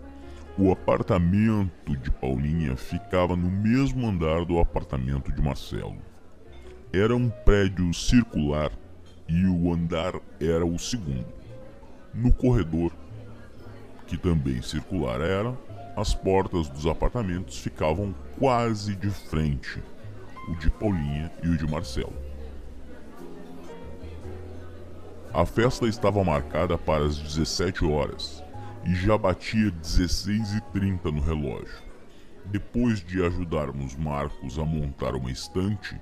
O 0.57 0.71
apartamento 0.71 1.97
de 1.97 2.09
Paulinha 2.13 2.77
ficava 2.77 3.35
no 3.35 3.51
mesmo 3.51 4.07
andar 4.07 4.45
do 4.45 4.61
apartamento 4.61 5.33
de 5.33 5.43
Marcelo. 5.43 5.97
Era 6.93 7.17
um 7.17 7.29
prédio 7.29 7.93
circular 7.93 8.71
e 9.29 9.45
o 9.45 9.73
andar 9.73 10.15
era 10.41 10.65
o 10.65 10.79
segundo. 10.79 11.27
No 12.15 12.33
corredor, 12.33 12.93
que 14.07 14.17
também 14.17 14.63
circular 14.63 15.21
era, 15.21 15.53
as 15.97 16.15
portas 16.15 16.69
dos 16.69 16.87
apartamentos 16.87 17.59
ficavam 17.59 18.15
quase 18.39 18.95
de 18.95 19.11
frente, 19.11 19.83
o 20.49 20.55
de 20.55 20.71
Paulinha 20.71 21.33
e 21.43 21.49
o 21.49 21.57
de 21.57 21.67
Marcelo. 21.67 22.26
A 25.37 25.45
festa 25.45 25.87
estava 25.87 26.25
marcada 26.25 26.79
para 26.79 27.05
as 27.05 27.19
17 27.19 27.85
horas 27.85 28.43
e 28.87 28.95
já 28.95 29.19
batia 29.19 29.71
16h30 29.71 31.13
no 31.13 31.21
relógio. 31.21 31.77
Depois 32.47 33.05
de 33.05 33.23
ajudarmos 33.23 33.95
Marcos 33.97 34.59
a 34.59 34.65
montar 34.65 35.15
uma 35.15 35.31
estante, 35.31 36.01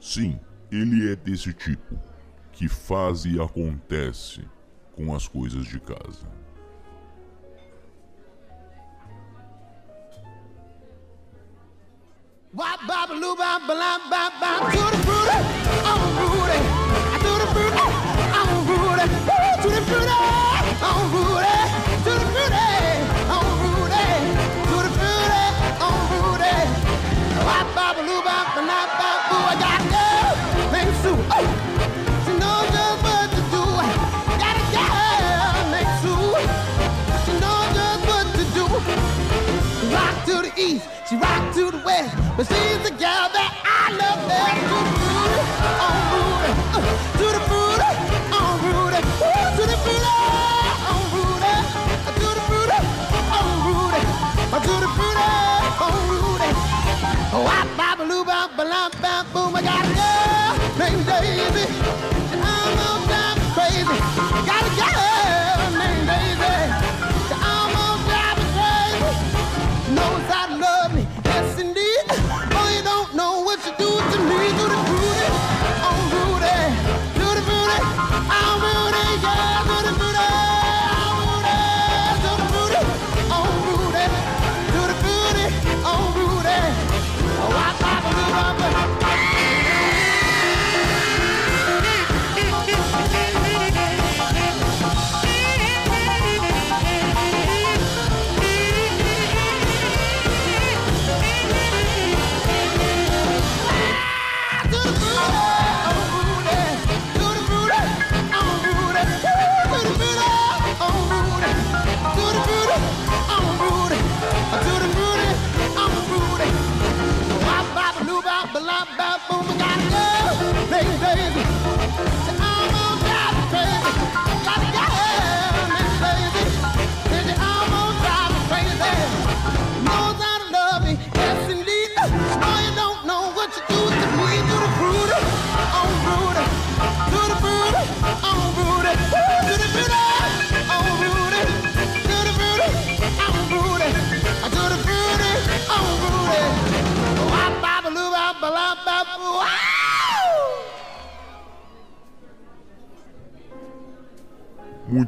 sim, 0.00 0.40
ele 0.72 1.12
é 1.12 1.14
desse 1.14 1.52
tipo, 1.52 1.98
que 2.50 2.66
faz 2.66 3.26
e 3.26 3.38
acontece 3.38 4.40
com 4.92 5.14
as 5.14 5.28
coisas 5.28 5.66
de 5.66 5.78
casa. 5.78 6.26
Wop, 12.54 12.86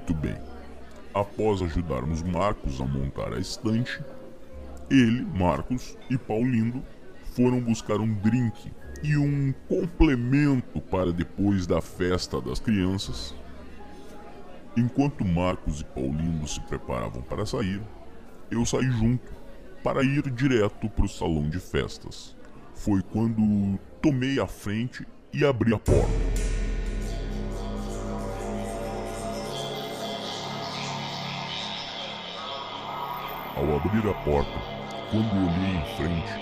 Muito 0.08 0.22
bem. 0.22 0.38
Após 1.12 1.60
ajudarmos 1.60 2.22
Marcos 2.22 2.80
a 2.80 2.86
montar 2.86 3.34
a 3.34 3.38
estante, 3.38 4.02
ele, 4.88 5.22
Marcos 5.22 5.98
e 6.08 6.16
Paulindo 6.16 6.82
foram 7.36 7.60
buscar 7.60 8.00
um 8.00 8.14
drink 8.14 8.72
e 9.02 9.18
um 9.18 9.52
complemento 9.68 10.80
para 10.80 11.12
depois 11.12 11.66
da 11.66 11.82
festa 11.82 12.40
das 12.40 12.58
crianças. 12.58 13.34
Enquanto 14.74 15.26
Marcos 15.26 15.82
e 15.82 15.84
Paulindo 15.84 16.48
se 16.48 16.60
preparavam 16.62 17.20
para 17.20 17.44
sair, 17.44 17.82
eu 18.50 18.64
saí 18.64 18.90
junto 18.90 19.30
para 19.84 20.02
ir 20.02 20.30
direto 20.30 20.88
para 20.88 21.04
o 21.04 21.08
salão 21.08 21.50
de 21.50 21.60
festas. 21.60 22.34
Foi 22.72 23.02
quando 23.02 23.78
tomei 24.00 24.40
a 24.40 24.46
frente 24.46 25.06
e 25.34 25.44
abri 25.44 25.74
a 25.74 25.78
porta. 25.78 26.67
Ao 33.58 33.76
abrir 33.76 34.08
a 34.08 34.14
porta, 34.22 34.56
quando 35.10 35.34
olhei 35.34 35.74
em 35.74 35.96
frente, 35.96 36.32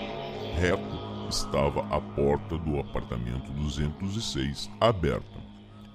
reto 0.55 1.27
estava 1.27 1.81
a 1.87 1.99
porta 1.99 2.59
do 2.59 2.79
apartamento 2.79 3.51
206 3.53 4.69
aberta, 4.79 5.41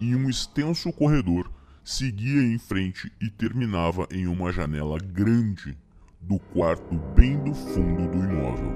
e 0.01 0.17
um 0.17 0.29
extenso 0.29 0.93
corredor 0.93 1.49
seguia 1.85 2.43
em 2.43 2.59
frente 2.59 3.13
e 3.21 3.31
terminava 3.31 4.09
em 4.11 4.27
uma 4.27 4.51
janela 4.51 4.99
grande 4.99 5.79
do 6.21 6.41
quarto 6.41 6.99
bem 7.15 7.39
do 7.39 7.55
fundo 7.55 8.11
do 8.11 8.19
imóvel. 8.19 8.73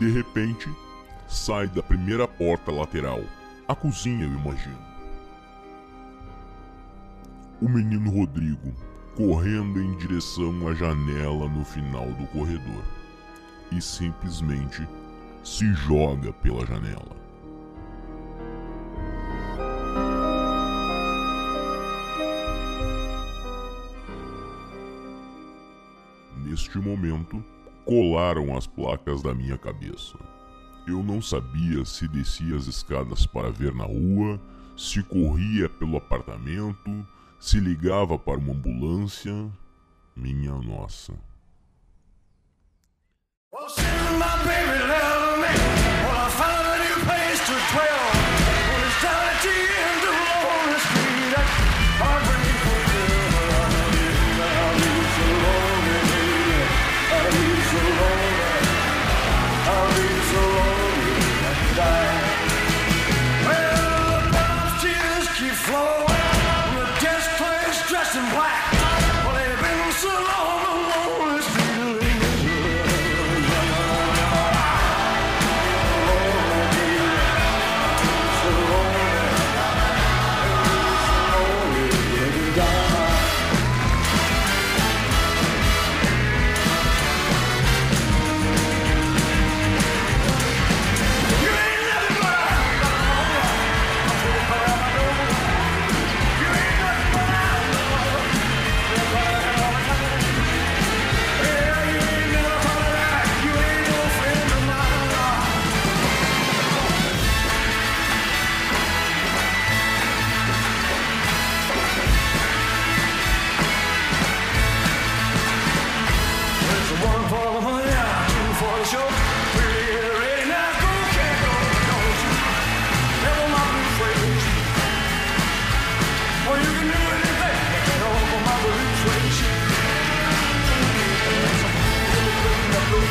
De 0.00 0.10
repente, 0.10 0.68
sai 1.32 1.66
da 1.66 1.82
primeira 1.82 2.28
porta 2.28 2.70
lateral, 2.70 3.24
a 3.66 3.74
cozinha, 3.74 4.24
eu 4.24 4.32
imagino. 4.32 4.78
O 7.60 7.68
menino 7.68 8.10
Rodrigo 8.10 8.74
correndo 9.16 9.80
em 9.80 9.96
direção 9.96 10.68
à 10.68 10.74
janela 10.74 11.48
no 11.48 11.64
final 11.64 12.06
do 12.12 12.26
corredor 12.26 12.84
e 13.70 13.80
simplesmente 13.80 14.86
se 15.42 15.72
joga 15.72 16.34
pela 16.34 16.66
janela. 16.66 17.16
Neste 26.44 26.78
momento, 26.78 27.42
colaram 27.86 28.54
as 28.54 28.66
placas 28.66 29.22
da 29.22 29.34
minha 29.34 29.56
cabeça. 29.56 30.18
Eu 30.86 31.02
não 31.02 31.22
sabia 31.22 31.84
se 31.84 32.08
descia 32.08 32.56
as 32.56 32.66
escadas 32.66 33.24
para 33.24 33.50
ver 33.50 33.72
na 33.74 33.84
rua, 33.84 34.40
se 34.76 35.02
corria 35.02 35.68
pelo 35.68 35.96
apartamento, 35.96 37.06
se 37.38 37.60
ligava 37.60 38.18
para 38.18 38.38
uma 38.38 38.52
ambulância. 38.52 39.32
Minha 40.16 40.52
nossa. 40.52 41.12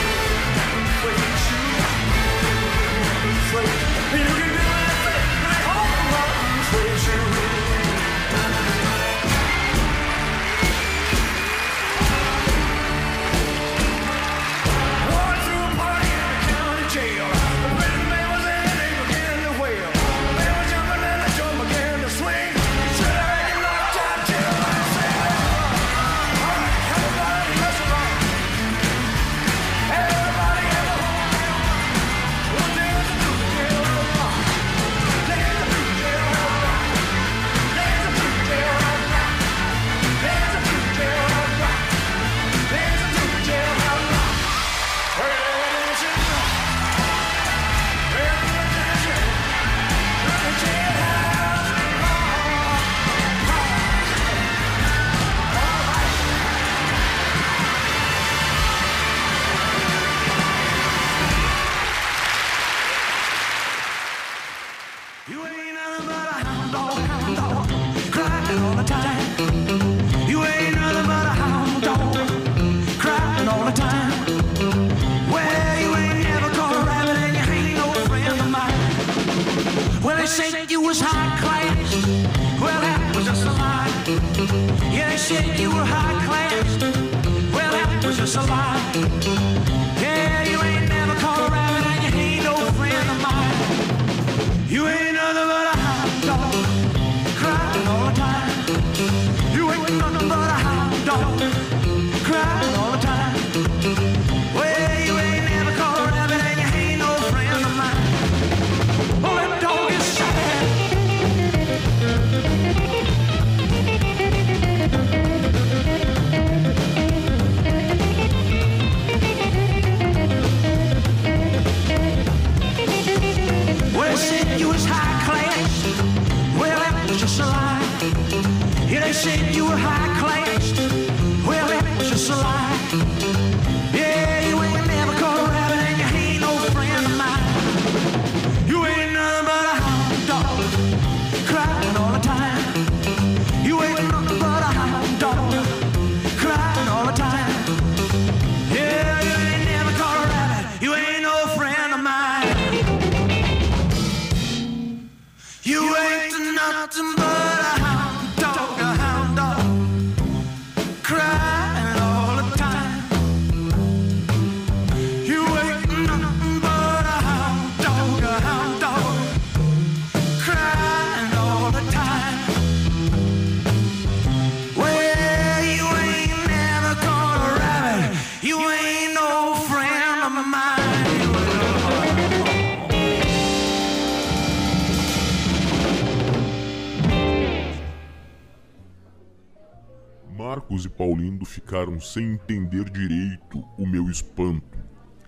sem 192.00 192.34
entender 192.34 192.90
direito 192.90 193.64
o 193.78 193.86
meu 193.86 194.10
espanto. 194.10 194.78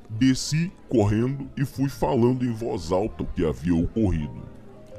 Desci 0.10 0.72
correndo 0.88 1.50
e 1.58 1.66
fui 1.66 1.90
falando 1.90 2.46
em 2.46 2.54
voz 2.54 2.92
alta 2.92 3.24
o 3.24 3.26
que 3.26 3.46
havia 3.46 3.76
ocorrido. 3.76 4.44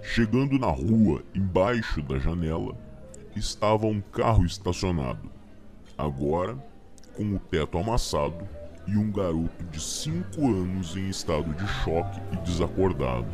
Chegando 0.03 0.59
na 0.59 0.71
rua, 0.71 1.23
embaixo 1.35 2.03
da 2.03 2.19
janela, 2.19 2.77
estava 3.35 3.87
um 3.87 4.01
carro 4.01 4.45
estacionado. 4.45 5.31
Agora, 5.97 6.57
com 7.15 7.35
o 7.35 7.39
teto 7.39 7.79
amassado 7.79 8.47
e 8.87 8.97
um 8.97 9.11
garoto 9.11 9.65
de 9.71 9.81
5 9.81 10.47
anos 10.47 10.97
em 10.97 11.09
estado 11.09 11.53
de 11.55 11.67
choque 11.67 12.21
e 12.33 12.37
desacordado. 12.45 13.27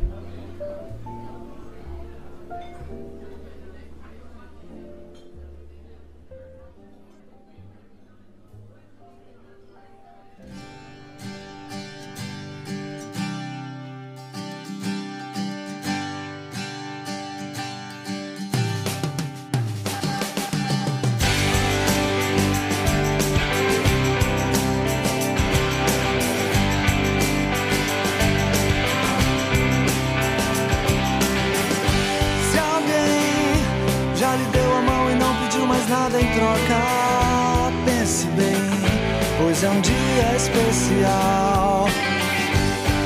especial. 40.43 41.87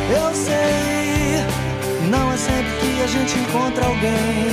Eu 0.10 0.34
sei, 0.34 1.46
não 2.10 2.32
é 2.34 2.38
sempre 2.38 2.72
que 2.80 3.04
a 3.04 3.08
gente 3.08 3.38
encontra 3.40 3.86
alguém 3.86 4.48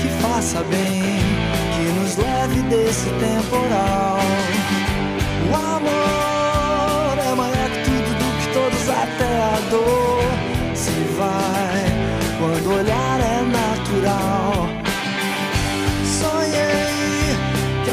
que 0.00 0.08
faça 0.22 0.62
bem, 0.64 1.18
que 1.74 1.84
nos 1.98 2.16
leve 2.16 2.62
desse 2.62 3.10
temporal. 3.26 4.18
O 5.50 5.54
amor 5.54 7.18
é 7.30 7.34
maior 7.34 7.70
que 7.70 7.80
tudo 7.84 8.10
do 8.20 8.28
que 8.38 8.48
todos, 8.54 8.88
até 8.88 9.32
a 9.54 9.58
dor 9.70 10.22
se 10.74 10.98
vai 11.18 11.80
quando 12.38 12.78
olhar 12.78 13.07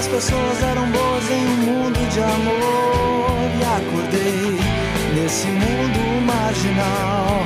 as 0.05 0.07
pessoas 0.07 0.61
eram 0.61 0.87
boas 0.91 1.31
em 1.31 1.45
um 1.47 1.57
mundo 1.65 2.09
de 2.11 2.19
amor. 2.19 3.49
E 3.57 3.63
acordei 3.63 4.59
nesse 5.15 5.47
mundo 5.47 6.25
marginal. 6.25 7.43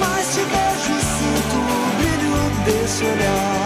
Mas 0.00 0.34
te 0.34 0.40
vejo, 0.40 1.00
sinto 1.00 1.56
o 1.58 1.96
brilho 1.98 2.34
desse 2.64 3.04
olhar. 3.04 3.61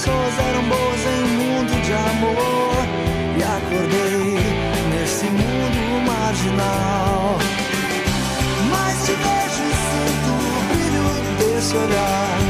Pessoas 0.00 0.38
eram 0.38 0.62
boas 0.62 1.00
em 1.04 1.22
um 1.24 1.28
mundo 1.28 1.82
de 1.82 1.92
amor. 1.92 2.74
E 3.36 3.42
acordei 3.42 4.38
nesse 4.88 5.26
mundo 5.26 6.06
marginal. 6.06 7.36
Mas 8.70 9.04
te 9.04 9.12
vejo 9.12 9.62
e 9.62 9.74
sinto 9.90 10.30
o 10.30 10.62
brilho 10.72 11.54
desse 11.54 11.76
olhar. 11.76 12.49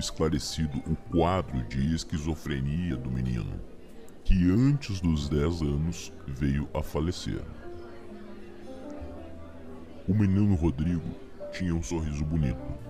Esclarecido 0.00 0.78
o 0.86 0.96
quadro 0.96 1.62
de 1.68 1.94
esquizofrenia 1.94 2.96
do 2.96 3.10
menino, 3.10 3.60
que 4.24 4.50
antes 4.50 5.00
dos 5.00 5.28
10 5.28 5.62
anos 5.62 6.12
veio 6.26 6.68
a 6.74 6.82
falecer. 6.82 7.44
O 10.08 10.14
menino 10.14 10.54
Rodrigo 10.56 11.14
tinha 11.52 11.74
um 11.74 11.82
sorriso 11.82 12.24
bonito. 12.24 12.89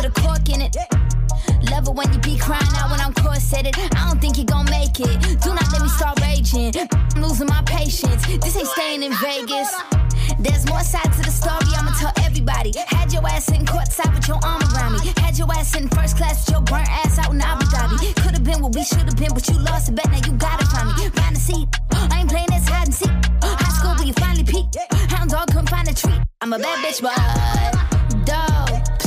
Put 0.00 0.16
a 0.16 0.20
cork 0.20 0.48
in 0.48 0.62
it. 0.62 0.76
Love 1.70 1.88
it 1.88 1.94
when 1.94 2.10
you 2.12 2.18
be 2.20 2.38
crying 2.38 2.74
out 2.76 2.90
when 2.90 3.00
I'm 3.00 3.12
corseted. 3.12 3.76
I 3.76 4.08
don't 4.08 4.20
think 4.20 4.38
you 4.38 4.44
gon' 4.44 4.64
make 4.70 4.98
it. 4.98 5.40
Do 5.42 5.52
not 5.52 5.70
let 5.72 5.82
me 5.82 5.88
start 5.88 6.20
raging. 6.20 6.72
I'm 7.14 7.22
losing 7.22 7.48
my 7.48 7.62
patience. 7.66 8.24
This 8.40 8.56
ain't 8.56 8.68
staying 8.68 9.02
in 9.02 9.12
Vegas. 9.20 9.70
There's 10.38 10.66
more 10.68 10.80
side 10.80 11.12
to 11.12 11.22
the 11.22 11.30
story, 11.30 11.68
I'ma 11.76 11.92
tell 11.98 12.12
everybody. 12.24 12.72
Had 12.86 13.12
your 13.12 13.26
ass 13.28 13.46
sitting 13.46 13.66
courtside 13.66 14.14
with 14.14 14.26
your 14.28 14.38
arm 14.42 14.62
around 14.72 14.92
me. 14.92 15.12
Had 15.18 15.36
your 15.36 15.52
ass 15.52 15.76
in 15.76 15.88
first 15.88 16.16
class 16.16 16.46
with 16.46 16.54
your 16.54 16.62
burnt 16.62 16.88
ass 16.88 17.18
out 17.18 17.32
in 17.34 17.40
Abu 17.40 17.66
Dhabi. 17.66 18.14
Could've 18.22 18.44
been 18.44 18.62
what 18.62 18.74
we 18.74 18.84
should've 18.84 19.16
been, 19.16 19.34
but 19.34 19.46
you 19.48 19.58
lost 19.58 19.90
a 19.90 19.92
bet, 19.92 20.08
now 20.10 20.20
you 20.24 20.32
gotta 20.38 20.64
find 20.66 20.96
me. 20.96 21.08
Find 21.10 21.36
a 21.36 21.40
seat. 21.40 21.68
I 21.92 22.20
ain't 22.20 22.30
playing 22.30 22.48
this 22.48 22.66
hide 22.68 22.86
and 22.86 22.94
seek. 22.94 23.10
High 23.42 23.72
school 23.76 23.94
where 23.96 24.06
you 24.06 24.14
finally 24.14 24.44
peaked. 24.44 24.76
Hound 25.12 25.30
dog 25.30 25.48
couldn't 25.48 25.68
find 25.68 25.88
a 25.88 25.94
treat. 25.94 26.20
I'm 26.40 26.52
a 26.52 26.58
bad 26.58 26.78
bitch, 26.84 27.02
but 27.02 27.16
dog 28.24 28.99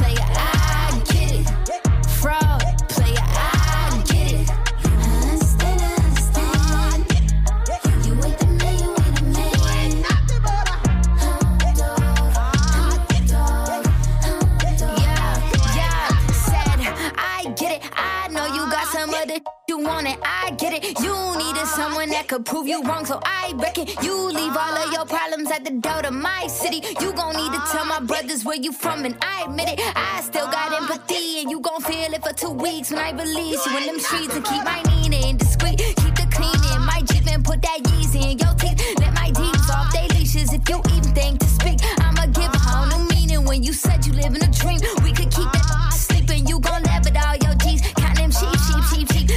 want 19.83 20.07
it. 20.07 20.17
I 20.23 20.51
get 20.51 20.73
it. 20.73 20.99
You 20.99 21.15
needed 21.37 21.67
someone 21.67 22.09
that 22.09 22.27
could 22.27 22.45
prove 22.45 22.67
you 22.67 22.81
wrong, 22.83 23.05
so 23.05 23.19
I 23.23 23.53
reckon 23.55 23.87
you 24.01 24.15
leave 24.27 24.55
all 24.55 24.75
of 24.83 24.91
your 24.91 25.05
problems 25.05 25.51
at 25.51 25.63
the 25.63 25.71
door 25.71 26.01
to 26.01 26.11
my 26.11 26.47
city. 26.47 26.81
You 27.01 27.13
gon' 27.13 27.35
need 27.35 27.51
to 27.53 27.61
tell 27.71 27.85
my 27.85 27.99
brothers 27.99 28.45
where 28.45 28.57
you 28.57 28.71
from, 28.71 29.05
and 29.05 29.15
I 29.21 29.43
admit 29.47 29.69
it. 29.69 29.79
I 29.95 30.21
still 30.21 30.47
got 30.47 30.73
empathy, 30.73 31.41
and 31.41 31.51
you 31.51 31.59
gon' 31.59 31.81
feel 31.81 32.13
it 32.13 32.23
for 32.23 32.33
two 32.33 32.51
weeks 32.51 32.91
when 32.91 32.99
I 32.99 33.11
release 33.11 33.65
you 33.65 33.77
in 33.77 33.85
them 33.85 33.99
streets 33.99 34.35
and 34.35 34.45
keep 34.45 34.63
my 34.63 34.81
Nina 34.89 35.33
discreet. 35.37 35.77
Keep 35.77 36.15
the 36.15 36.27
cleaning, 36.31 36.81
my 36.85 37.01
Jeep 37.05 37.27
and 37.31 37.43
put 37.43 37.61
that 37.61 37.79
Yeezy 37.83 38.31
in 38.31 38.37
your 38.37 38.53
teeth. 38.55 38.79
Let 38.99 39.13
my 39.13 39.31
D's 39.31 39.69
off 39.69 39.91
they 39.93 40.07
leashes 40.15 40.53
if 40.53 40.67
you 40.69 40.81
even 40.95 41.13
think 41.13 41.39
to 41.39 41.47
speak. 41.47 41.79
I'ma 41.99 42.25
give 42.27 42.53
a 42.53 42.59
whole 42.59 42.87
new 42.93 43.07
meaning 43.15 43.45
when 43.45 43.63
you 43.63 43.73
said 43.73 44.05
you 44.05 44.13
live 44.13 44.33
in 44.35 44.41
a 44.43 44.51
dream. 44.51 44.79
We 45.03 45.11
could 45.11 45.31
keep 45.31 45.51
that 45.51 45.93
sleeping, 45.93 46.47
you 46.47 46.59
gon' 46.59 46.83
laugh 46.83 46.92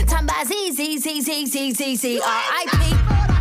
Tamba 0.06 0.34
Z 0.44 0.72
Z 0.76 0.98
Z 0.98 1.20
Z 1.22 1.46
Z 1.46 1.72
Z 1.74 1.96
Z 1.96 2.04
R 2.20 2.42
I 2.62 2.66
P. 2.66 3.35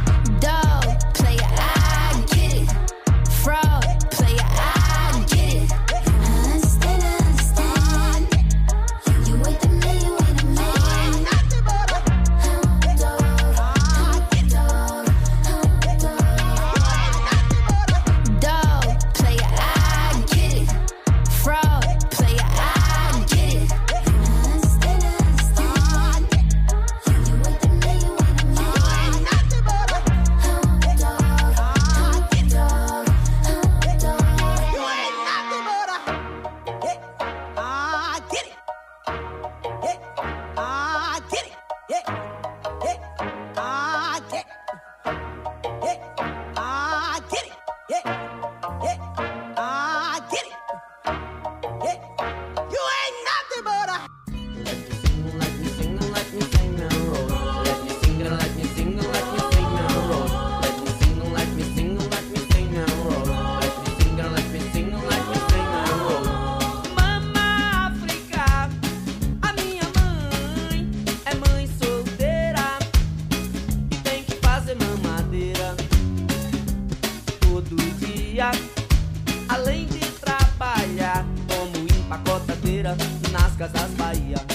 casas 83.57 83.91
Bahia. 83.95 84.54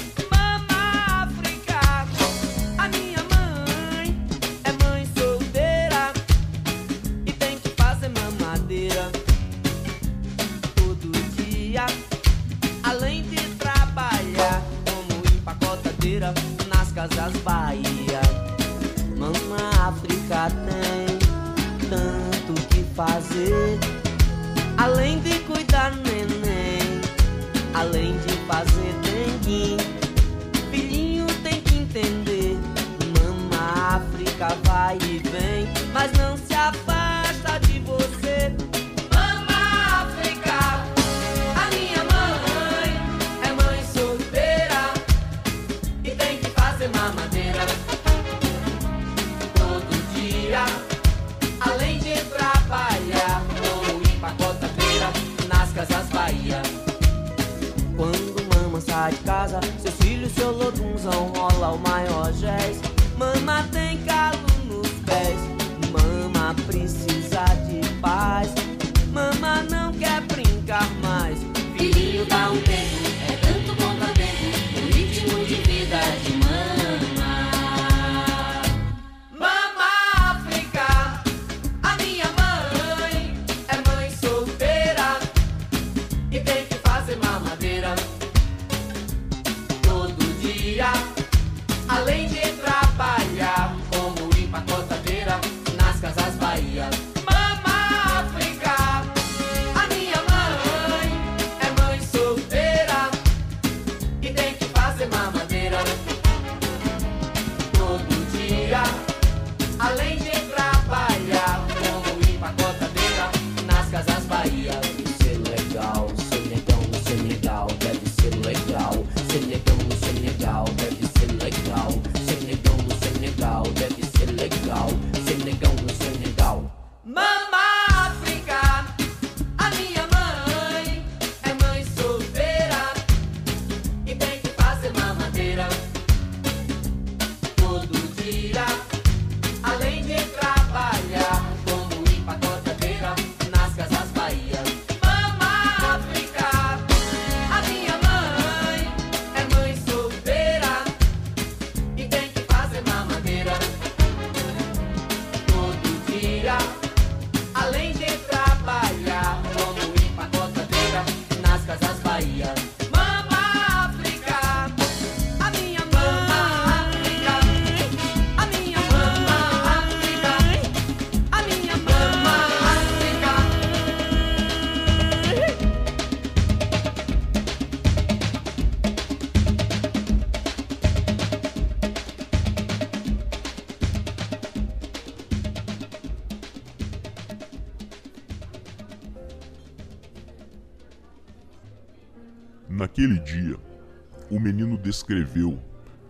Descreveu 194.90 195.56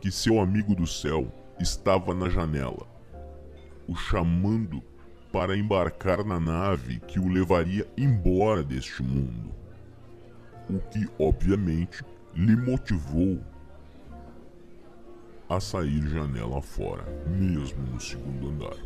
que 0.01 0.11
seu 0.11 0.41
amigo 0.41 0.75
do 0.75 0.87
céu 0.87 1.31
estava 1.61 2.15
na 2.15 2.31
janela, 2.31 2.87
o 3.87 3.95
chamando 3.95 4.83
para 5.31 5.55
embarcar 5.55 6.25
na 6.25 6.41
nave 6.41 6.99
que 7.01 7.21
o 7.21 7.29
levaria 7.29 7.87
embora 7.95 8.63
deste 8.63 9.03
mundo. 9.03 9.51
O 10.71 10.79
que, 10.79 11.07
obviamente, 11.19 12.03
lhe 12.35 12.57
motivou 12.57 13.39
a 15.47 15.61
sair 15.61 16.09
janela 16.09 16.63
fora, 16.63 17.05
mesmo 17.27 17.83
no 17.83 18.01
segundo 18.01 18.49
andar. 18.49 18.79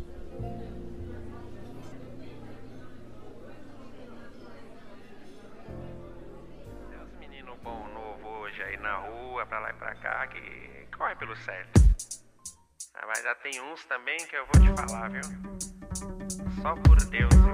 Rua, 8.95 9.45
pra 9.45 9.59
lá 9.59 9.69
e 9.69 9.73
pra 9.73 9.95
cá, 9.95 10.27
que 10.27 10.87
corre 10.97 11.15
pelo 11.15 11.35
certo. 11.37 11.81
Ah, 12.95 13.05
mas 13.07 13.23
já 13.23 13.35
tem 13.35 13.61
uns 13.61 13.83
também 13.85 14.17
que 14.17 14.35
eu 14.35 14.45
vou 14.53 14.61
te 14.61 14.73
falar, 14.81 15.09
viu? 15.09 15.21
Só 16.61 16.75
por 16.75 16.97
Deus, 17.05 17.33
viu? 17.33 17.53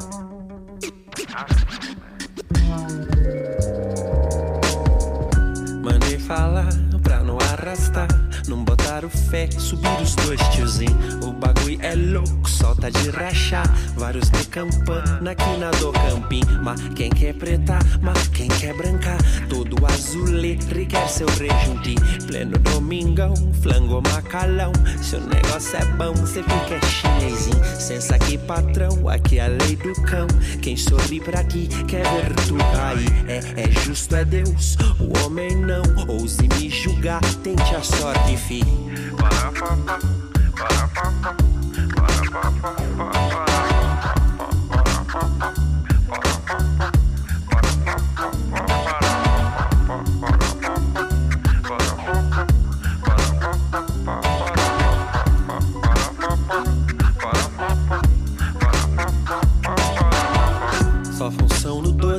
Mandei 5.84 6.20
falar 6.20 6.70
pra 7.04 7.20
não 7.22 7.38
arrastar, 7.62 8.08
não 8.48 8.64
botar 8.64 9.06
o 9.06 9.10
fé, 9.10 9.48
subir 9.52 10.02
os 10.02 10.16
dois 10.16 10.40
tiozinho. 10.50 10.98
O 11.24 11.32
bagulho 11.32 11.78
é 11.82 11.96
louco, 11.96 12.50
solta 12.50 12.90
de 12.90 13.10
rachar. 13.12 13.68
Vários 13.96 14.30
de 14.30 14.46
campana 14.48 15.32
aqui 15.32 15.58
na 15.58 15.70
do 15.72 15.92
campim. 15.92 16.42
Mas 16.64 16.82
quem 16.96 17.10
quer 17.10 17.34
preta, 17.36 17.78
mas 18.02 18.28
quem 18.30 18.48
quer 18.48 18.76
branca. 18.76 19.18
Todo 19.48 19.86
azulê, 19.86 20.58
requer 20.74 21.08
seu 21.08 21.28
rejunte. 21.28 21.96
Pleno 22.28 22.58
domingão, 22.58 23.34
flango 23.62 24.02
macalão. 24.02 24.72
Se 25.02 25.16
o 25.16 25.22
negócio 25.22 25.78
é 25.78 25.86
bom, 25.98 26.16
cê 26.26 26.42
fica 26.42 26.86
chinesinho. 26.88 27.64
Sensa 27.80 28.16
aqui, 28.16 28.38
patrão, 28.40 29.08
aqui 29.08 29.40
é 29.40 29.46
a 29.46 29.48
lei 29.48 29.76
do 29.76 29.94
cão. 30.04 30.28
Quem 30.62 30.76
sorri 30.76 31.20
pra 31.20 31.44
ti 31.44 31.70
quer 31.88 32.04
ver 32.04 32.34
tu 32.48 32.56
cair. 32.56 33.12
É, 33.28 33.62
é 33.62 33.72
justo, 33.72 34.16
é 34.16 34.26
Deus, 34.26 34.78
o 35.00 35.24
homem 35.24 35.56
não. 35.56 35.82
Ouse 36.08 36.42
me 36.58 36.70
julgar, 36.70 37.22
sente 37.52 37.76
a 37.76 37.84
sorte, 37.84 38.38
fi. 38.38 38.62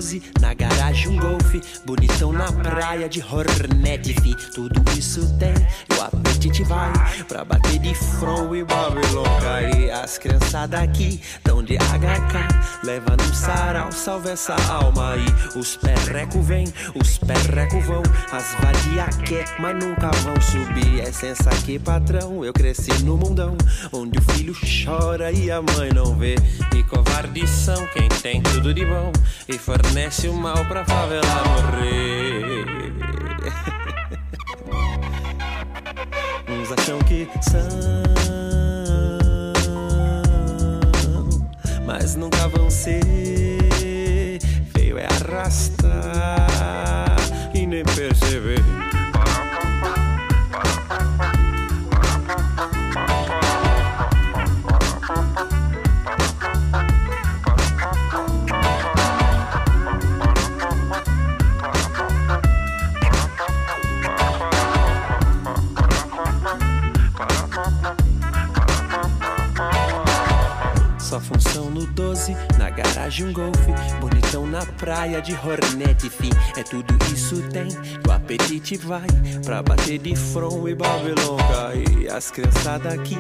12, 0.03 0.23
na 0.41 0.53
garagem 0.53 1.09
um 1.09 1.17
golfe. 1.17 1.63
Bonitão 1.87 2.33
na 2.33 2.51
praia 2.51 3.09
de 3.09 3.23
Hornet, 3.23 4.13
fi. 4.21 4.35
Tudo 4.53 4.83
isso 4.99 5.33
tem, 5.39 5.55
e 5.55 5.95
o 5.95 6.32
apetite 6.43 6.65
vai 6.65 6.93
pra 7.29 7.45
bater 7.45 7.79
de 7.79 7.95
front 7.95 8.53
e 8.53 8.65
Babylon 8.65 9.23
cair. 9.41 9.93
As 9.93 10.19
criançadas 10.19 10.81
aqui 10.81 11.21
tão 11.45 11.63
de 11.63 11.77
HK, 11.77 12.85
leva 12.85 13.17
num 13.17 13.33
sarau, 13.33 13.93
salve 13.93 14.31
essa 14.31 14.57
alma 14.69 15.13
aí. 15.13 15.25
Os 15.55 15.77
perreco 15.77 16.43
vem, 16.43 16.65
os 16.95 17.19
perreco 17.19 17.81
vão, 17.83 18.03
as 18.33 18.55
vadia 18.61 19.07
quer, 19.25 19.45
mas 19.61 19.77
nunca 19.85 20.11
vão 20.23 20.41
subir. 20.41 21.01
É 21.01 21.13
sensa 21.13 21.49
aqui, 21.51 21.79
patrão, 21.79 22.45
eu 22.45 22.53
cresci 22.53 22.93
no 23.05 23.17
mundão, 23.17 23.57
onde 23.93 24.19
o 24.19 24.23
filho 24.33 24.55
chora 24.85 25.31
e 25.31 25.49
a 25.51 25.63
mãe 25.63 25.93
não 25.95 26.17
vê. 26.17 26.35
E 26.75 26.83
covardes 26.83 27.51
são 27.51 27.87
quem 27.89 28.09
tem 28.09 28.43
tudo 28.43 28.75
de 28.75 28.85
bom 28.85 29.13
e 29.49 29.57
fornece 29.57 30.27
o 30.27 30.35
mal 30.35 30.65
pra 30.65 30.85
favela 30.85 31.23
morrer. 31.45 32.93
Uns 36.49 36.73
acham 36.73 36.99
que 37.01 37.29
são, 37.41 37.69
mas 41.87 42.17
nunca 42.17 42.49
vão 42.49 42.71
ser. 42.71 43.01
Feio 44.75 44.99
é 44.99 45.07
arrastar 45.07 47.17
e 47.55 47.67
nem 47.67 47.85
perceber. 47.85 48.82
Um 73.11 73.33
golfe. 73.33 73.73
Bonitão 74.01 74.47
na 74.47 74.65
praia 74.65 75.21
de 75.21 75.33
Hornet, 75.33 76.09
fi. 76.09 76.31
É 76.57 76.63
tudo 76.63 76.97
isso 77.13 77.43
tem, 77.49 77.69
o 78.07 78.13
apetite 78.13 78.77
vai 78.77 79.07
pra 79.45 79.63
bater 79.63 79.99
de 79.99 80.15
front 80.15 80.69
e 80.69 80.75
Babylon 80.75 81.37
cai. 81.37 82.09
As 82.15 82.31
criançadas 82.31 82.93
aqui 82.93 83.19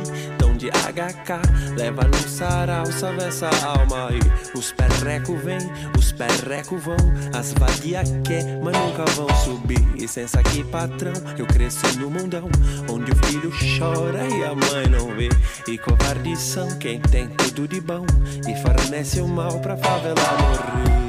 de 0.56 0.70
HK, 0.70 1.76
leva 1.76 2.02
no 2.04 2.28
sarau, 2.28 2.86
salve 2.86 3.24
essa 3.24 3.50
alma 3.64 4.08
aí. 4.08 4.20
Os 4.54 4.72
perreco 4.72 5.36
vem, 5.36 5.58
os 5.98 6.12
perreco 6.12 6.76
vão, 6.78 6.96
as 7.34 7.52
vadia 7.54 8.02
quer, 8.24 8.44
mas 8.62 8.76
nunca 8.76 9.04
vão 9.12 9.28
subir. 9.44 9.80
Licença 9.94 10.40
aqui, 10.40 10.64
patrão, 10.64 11.12
eu 11.38 11.46
cresci 11.46 11.98
no 11.98 12.10
mundão, 12.10 12.48
onde 12.88 13.12
o 13.12 13.26
filho 13.26 13.52
chora 13.78 14.26
e 14.28 14.44
a 14.44 14.54
mãe 14.54 14.88
não 14.90 15.14
vê. 15.16 15.28
E 15.68 15.78
covardes 15.78 16.38
são 16.38 16.68
quem 16.78 17.00
tem 17.00 17.28
tudo 17.28 17.66
de 17.68 17.80
bom 17.80 18.04
e 18.48 18.54
fornece 18.62 19.20
o 19.20 19.28
mal 19.28 19.58
pra 19.60 19.76
favela 19.76 20.14
morrer. 20.38 21.01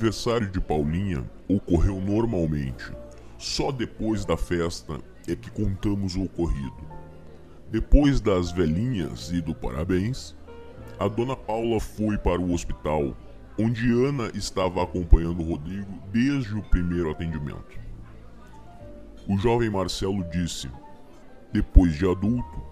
Aniversário 0.00 0.48
de 0.48 0.58
Paulinha 0.58 1.22
ocorreu 1.46 2.00
normalmente. 2.00 2.90
Só 3.36 3.70
depois 3.70 4.24
da 4.24 4.34
festa 4.34 4.98
é 5.28 5.36
que 5.36 5.50
contamos 5.50 6.16
o 6.16 6.22
ocorrido. 6.22 6.88
Depois 7.70 8.18
das 8.18 8.50
velhinhas 8.50 9.30
e 9.30 9.42
do 9.42 9.54
parabéns, 9.54 10.34
a 10.98 11.06
dona 11.06 11.36
Paula 11.36 11.78
foi 11.78 12.16
para 12.16 12.40
o 12.40 12.54
hospital, 12.54 13.14
onde 13.58 13.92
Ana 13.92 14.30
estava 14.34 14.82
acompanhando 14.82 15.42
Rodrigo 15.42 15.92
desde 16.10 16.54
o 16.54 16.62
primeiro 16.62 17.10
atendimento. 17.10 17.78
O 19.28 19.36
jovem 19.36 19.68
Marcelo 19.68 20.24
disse, 20.30 20.70
depois 21.52 21.94
de 21.94 22.10
adulto, 22.10 22.62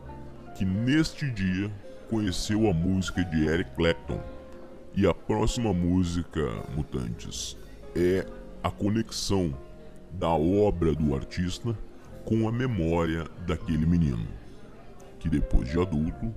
que 0.57 0.65
neste 0.65 1.31
dia 1.31 1.71
conheceu 2.09 2.71
a 2.71 2.73
música 2.73 3.23
de 3.23 3.47
Eric 3.47 3.71
Clapton 3.77 4.19
e 4.99 5.07
a 5.07 5.15
próxima 5.15 5.73
música, 5.73 6.41
Mutantes, 6.75 7.57
é 7.95 8.27
a 8.61 8.69
conexão 8.69 9.57
da 10.13 10.31
obra 10.31 10.93
do 10.93 11.15
artista 11.15 11.73
com 12.25 12.49
a 12.49 12.51
memória 12.51 13.25
daquele 13.47 13.87
menino, 13.87 14.27
que 15.21 15.29
depois 15.29 15.69
de 15.69 15.81
adulto 15.81 16.35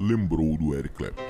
lembrou 0.00 0.56
do 0.56 0.76
Eric 0.76 0.94
Clapton. 0.94 1.24